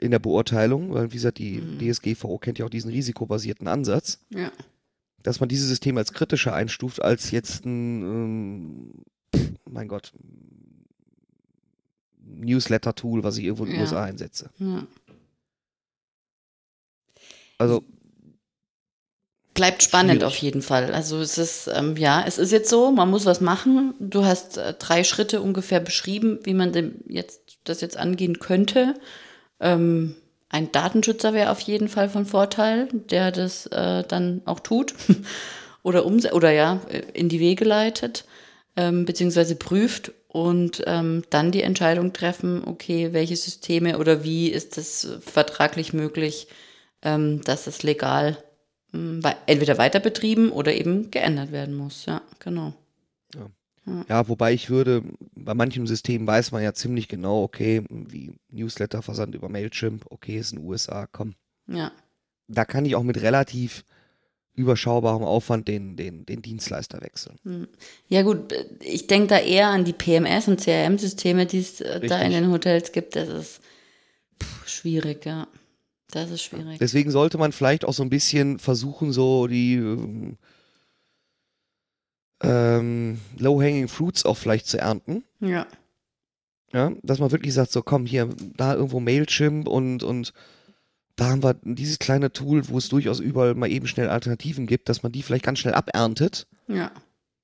in 0.00 0.10
der 0.10 0.18
Beurteilung, 0.18 0.92
weil 0.94 1.10
wie 1.12 1.16
gesagt, 1.16 1.38
die 1.38 1.58
Mhm. 1.60 1.78
DSGVO 1.78 2.38
kennt 2.38 2.58
ja 2.58 2.64
auch 2.66 2.70
diesen 2.70 2.90
risikobasierten 2.90 3.68
Ansatz, 3.68 4.20
ja. 4.30 4.50
dass 5.22 5.40
man 5.40 5.48
dieses 5.48 5.68
System 5.68 5.96
als 5.98 6.12
kritischer 6.12 6.54
einstuft 6.54 7.00
als 7.02 7.30
jetzt 7.30 7.64
ein, 7.66 8.02
ähm, 8.02 8.92
mein 9.70 9.88
Gott, 9.88 10.12
Newsletter-Tool, 12.24 13.22
was 13.24 13.36
ich 13.38 13.44
irgendwo 13.44 13.64
in 13.64 13.70
den 13.70 13.76
Ja. 13.76 13.82
USA 13.82 14.04
einsetze. 14.04 14.50
ja. 14.58 14.86
Also, 17.58 17.84
Bleibt 19.54 19.82
spannend 19.82 20.12
Schwierig. 20.22 20.26
auf 20.26 20.36
jeden 20.38 20.62
Fall. 20.62 20.94
Also 20.94 21.20
es 21.20 21.36
ist, 21.36 21.68
ähm, 21.72 21.96
ja, 21.98 22.24
es 22.26 22.38
ist 22.38 22.52
jetzt 22.52 22.70
so, 22.70 22.90
man 22.90 23.10
muss 23.10 23.26
was 23.26 23.42
machen. 23.42 23.92
Du 24.00 24.24
hast 24.24 24.56
äh, 24.56 24.72
drei 24.78 25.04
Schritte 25.04 25.42
ungefähr 25.42 25.78
beschrieben, 25.78 26.38
wie 26.44 26.54
man 26.54 26.72
dem 26.72 26.94
jetzt, 27.06 27.58
das 27.64 27.82
jetzt 27.82 27.98
angehen 27.98 28.38
könnte. 28.38 28.94
Ähm, 29.62 30.16
ein 30.50 30.70
Datenschützer 30.72 31.32
wäre 31.32 31.50
auf 31.50 31.60
jeden 31.60 31.88
Fall 31.88 32.10
von 32.10 32.26
Vorteil, 32.26 32.88
der 32.92 33.32
das 33.32 33.66
äh, 33.68 34.04
dann 34.06 34.42
auch 34.44 34.60
tut 34.60 34.94
oder 35.82 36.04
umse 36.06 36.32
oder 36.32 36.50
ja, 36.52 36.80
äh, 36.90 37.02
in 37.14 37.28
die 37.30 37.40
Wege 37.40 37.64
leitet, 37.64 38.26
ähm, 38.76 39.04
beziehungsweise 39.06 39.56
prüft 39.56 40.12
und 40.28 40.82
ähm, 40.86 41.24
dann 41.30 41.52
die 41.52 41.62
Entscheidung 41.62 42.12
treffen, 42.12 42.62
okay, 42.66 43.12
welche 43.12 43.36
Systeme 43.36 43.98
oder 43.98 44.24
wie 44.24 44.48
ist 44.50 44.78
es 44.78 45.08
vertraglich 45.20 45.92
möglich, 45.94 46.48
ähm, 47.02 47.42
dass 47.44 47.66
es 47.66 47.82
legal 47.82 48.38
wei- 48.92 49.36
entweder 49.46 49.78
weiter 49.78 50.00
betrieben 50.00 50.50
oder 50.52 50.74
eben 50.74 51.10
geändert 51.10 51.52
werden 51.52 51.74
muss. 51.74 52.06
Ja, 52.06 52.22
genau. 52.40 52.74
Ja, 54.08 54.28
wobei 54.28 54.52
ich 54.52 54.70
würde, 54.70 55.02
bei 55.34 55.54
manchen 55.54 55.86
Systemen 55.86 56.26
weiß 56.26 56.52
man 56.52 56.62
ja 56.62 56.72
ziemlich 56.72 57.08
genau, 57.08 57.42
okay, 57.42 57.82
wie 57.90 58.32
Newsletter-Versand 58.50 59.34
über 59.34 59.48
Mailchimp, 59.48 60.04
okay, 60.10 60.38
ist 60.38 60.52
in 60.52 60.60
den 60.60 60.68
USA, 60.68 61.08
komm. 61.10 61.34
Ja, 61.66 61.90
Da 62.48 62.64
kann 62.64 62.84
ich 62.84 62.94
auch 62.94 63.02
mit 63.02 63.20
relativ 63.22 63.84
überschaubarem 64.54 65.24
Aufwand 65.24 65.66
den, 65.66 65.96
den, 65.96 66.26
den 66.26 66.42
Dienstleister 66.42 67.00
wechseln. 67.00 67.68
ja 68.08 68.22
gut, 68.22 68.52
ich 68.80 69.06
denke 69.06 69.28
da 69.28 69.38
eher 69.38 69.68
an 69.68 69.84
die 69.84 69.94
PMS 69.94 70.46
und 70.48 70.60
CRM-Systeme, 70.60 71.46
die 71.46 71.58
es 71.60 71.80
äh, 71.80 72.06
da 72.06 72.20
in 72.20 72.32
den 72.32 72.50
Hotels 72.50 72.92
gibt. 72.92 73.16
Das 73.16 73.28
ist 73.28 73.60
pff, 74.42 74.68
schwierig, 74.68 75.24
ja. 75.24 75.48
Das 76.10 76.30
ist 76.30 76.42
schwierig. 76.42 76.78
Deswegen 76.78 77.10
sollte 77.10 77.38
man 77.38 77.52
vielleicht 77.52 77.86
auch 77.86 77.94
so 77.94 78.02
ein 78.02 78.10
bisschen 78.10 78.58
versuchen, 78.58 79.12
so 79.12 79.46
die 79.46 80.36
ähm, 82.42 83.18
Low-Hanging 83.38 83.88
Fruits 83.88 84.24
auch 84.24 84.36
vielleicht 84.36 84.66
zu 84.66 84.78
ernten. 84.78 85.24
Ja, 85.40 85.66
Ja? 86.72 86.92
Dass 87.02 87.18
man 87.18 87.30
wirklich 87.30 87.54
sagt, 87.54 87.72
so 87.72 87.82
komm 87.82 88.06
hier, 88.06 88.28
da 88.56 88.74
irgendwo 88.74 89.00
Mailchimp 89.00 89.68
und, 89.68 90.02
und 90.02 90.32
da 91.16 91.30
haben 91.30 91.42
wir 91.42 91.54
dieses 91.62 91.98
kleine 91.98 92.32
Tool, 92.32 92.68
wo 92.68 92.78
es 92.78 92.88
durchaus 92.88 93.20
überall 93.20 93.54
mal 93.54 93.70
eben 93.70 93.86
schnell 93.86 94.08
Alternativen 94.08 94.66
gibt, 94.66 94.88
dass 94.88 95.02
man 95.02 95.12
die 95.12 95.22
vielleicht 95.22 95.44
ganz 95.44 95.58
schnell 95.58 95.74
aberntet. 95.74 96.46
ja, 96.68 96.90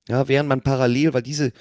Ja, 0.07 0.27
während 0.27 0.49
man 0.49 0.61
parallel, 0.61 1.13
weil 1.13 1.21
diese, 1.21 1.51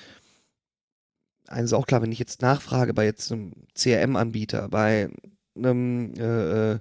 eines 1.46 1.70
ist 1.72 1.74
auch 1.74 1.86
klar, 1.86 2.02
wenn 2.02 2.12
ich 2.12 2.18
jetzt 2.18 2.40
nachfrage 2.42 2.94
bei 2.94 3.04
jetzt 3.04 3.30
einem 3.30 3.52
CRM-Anbieter, 3.74 4.68
bei 4.68 5.10
einem 5.54 6.14
äh, 6.16 6.72
äh, 6.72 6.78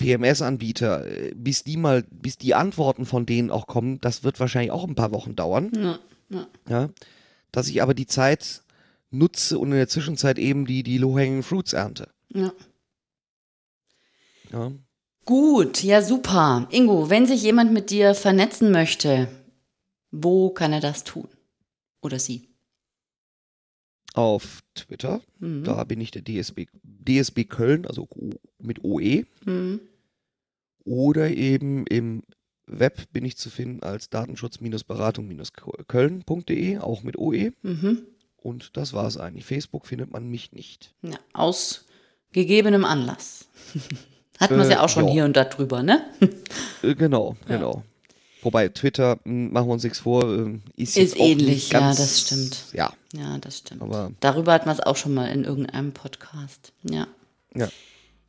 PMS-Anbieter, 0.00 1.06
äh, 1.06 1.32
bis 1.36 1.62
die 1.62 1.76
mal, 1.76 2.02
bis 2.10 2.36
die 2.38 2.54
Antworten 2.54 3.06
von 3.06 3.26
denen 3.26 3.50
auch 3.50 3.66
kommen, 3.68 4.00
das 4.00 4.24
wird 4.24 4.40
wahrscheinlich 4.40 4.72
auch 4.72 4.84
ein 4.88 4.94
paar 4.96 5.12
Wochen 5.12 5.36
dauern. 5.36 5.70
ja, 5.76 5.98
ja. 6.30 6.46
Ja, 6.68 6.88
dass 7.52 7.68
ich 7.68 7.82
aber 7.82 7.94
die 7.94 8.06
Zeit 8.06 8.62
nutze 9.10 9.58
und 9.58 9.68
in 9.72 9.76
der 9.78 9.88
Zwischenzeit 9.88 10.38
eben 10.38 10.66
die, 10.66 10.82
die 10.82 10.98
Low-Hanging 10.98 11.42
Fruits 11.42 11.72
ernte. 11.72 12.08
ja. 12.34 12.52
Ja. 14.52 14.72
Gut, 15.26 15.84
ja 15.84 16.02
super. 16.02 16.66
Ingo, 16.72 17.08
wenn 17.08 17.24
sich 17.26 17.42
jemand 17.42 17.72
mit 17.72 17.90
dir 17.90 18.14
vernetzen 18.16 18.72
möchte, 18.72 19.28
wo 20.10 20.50
kann 20.50 20.72
er 20.72 20.80
das 20.80 21.04
tun? 21.04 21.28
Oder 22.02 22.18
sie? 22.18 22.48
Auf 24.14 24.60
Twitter, 24.74 25.20
Mhm. 25.38 25.62
da 25.62 25.84
bin 25.84 26.00
ich 26.00 26.10
der 26.10 26.22
DSB, 26.22 26.66
DSB 26.82 27.44
Köln, 27.44 27.86
also 27.86 28.08
mit 28.58 28.82
OE. 28.82 29.24
Mhm. 29.44 29.80
Oder 30.84 31.30
eben 31.30 31.86
im 31.86 32.22
Web 32.66 33.12
bin 33.12 33.24
ich 33.24 33.36
zu 33.36 33.50
finden 33.50 33.82
als 33.82 34.10
Datenschutz-Beratung-Köln.de, 34.10 36.78
auch 36.78 37.02
mit 37.02 37.18
OE. 37.18 37.50
Mhm. 37.62 38.02
Und 38.36 38.76
das 38.76 38.92
war 38.92 39.06
es 39.06 39.16
eigentlich. 39.16 39.44
Facebook 39.44 39.86
findet 39.86 40.10
man 40.12 40.28
mich 40.28 40.52
nicht. 40.52 40.94
Ja, 41.02 41.18
aus 41.32 41.86
gegebenem 42.32 42.84
Anlass. 42.84 43.46
Hatten 44.40 44.54
wir 44.56 44.62
es 44.62 44.68
Äh, 44.68 44.72
ja 44.72 44.82
auch 44.82 44.88
schon 44.88 45.06
ja. 45.08 45.12
hier 45.12 45.24
und 45.26 45.36
da 45.36 45.44
drüber, 45.44 45.82
ne? 45.82 46.02
Äh, 46.82 46.94
genau, 46.94 47.36
Ja. 47.48 47.56
genau. 47.56 47.82
Wobei 48.42 48.68
Twitter, 48.70 49.18
mh, 49.24 49.50
machen 49.52 49.68
wir 49.68 49.72
uns 49.74 49.84
nichts 49.84 49.98
vor, 49.98 50.22
ähm, 50.24 50.62
ist, 50.76 50.96
Ist 50.96 51.14
ähnlich, 51.18 51.46
nicht 51.46 51.72
ja, 51.74 51.80
ganz, 51.80 51.98
das 51.98 52.20
stimmt. 52.22 52.64
Ja, 52.72 52.90
Ja, 53.12 53.36
das 53.36 53.58
stimmt. 53.58 53.82
aber 53.82 54.12
Darüber 54.20 54.54
hatten 54.54 54.64
wir 54.66 54.72
es 54.72 54.80
auch 54.80 54.96
schon 54.96 55.12
mal 55.12 55.26
in 55.26 55.44
irgendeinem 55.44 55.92
Podcast. 55.92 56.72
Ja. 56.88 57.06
ja. 57.54 57.68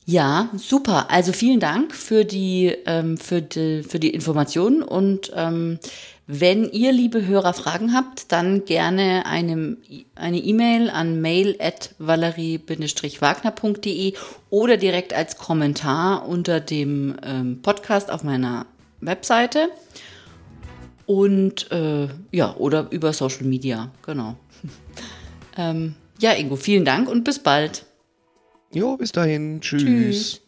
Ja, 0.04 0.48
super. 0.56 1.10
Also 1.10 1.32
vielen 1.32 1.60
Dank 1.60 1.94
für 1.94 2.24
die, 2.24 2.74
ähm, 2.86 3.16
für 3.16 3.40
die, 3.40 3.84
für 3.84 4.00
die 4.00 4.10
Informationen 4.10 4.82
und 4.82 5.30
ähm, 5.34 5.78
wenn 6.26 6.68
ihr, 6.70 6.92
liebe 6.92 7.26
Hörer, 7.26 7.52
Fragen 7.52 7.92
habt, 7.92 8.30
dann 8.32 8.64
gerne 8.64 9.26
eine 9.26 9.76
eine 10.14 10.38
E-Mail 10.38 10.88
an 10.88 11.20
mail 11.20 11.56
at 11.60 11.94
valerie-wagner.de 11.98 14.14
oder 14.48 14.76
direkt 14.76 15.12
als 15.12 15.36
Kommentar 15.36 16.28
unter 16.28 16.60
dem 16.60 17.16
ähm, 17.24 17.60
Podcast 17.60 18.08
auf 18.10 18.22
meiner 18.24 18.66
Webseite 19.00 19.68
und 21.06 21.70
äh, 21.72 22.08
ja, 22.30 22.54
oder 22.56 22.86
über 22.90 23.12
Social 23.12 23.44
Media, 23.44 23.90
genau. 24.06 24.36
ähm, 25.56 25.96
ja, 26.18 26.32
Ingo, 26.32 26.56
vielen 26.56 26.84
Dank 26.84 27.08
und 27.08 27.24
bis 27.24 27.38
bald. 27.40 27.84
Jo, 28.74 28.96
bis 28.96 29.12
dahin. 29.12 29.60
Tschüss. 29.60 29.82
Tschüss. 29.82 30.40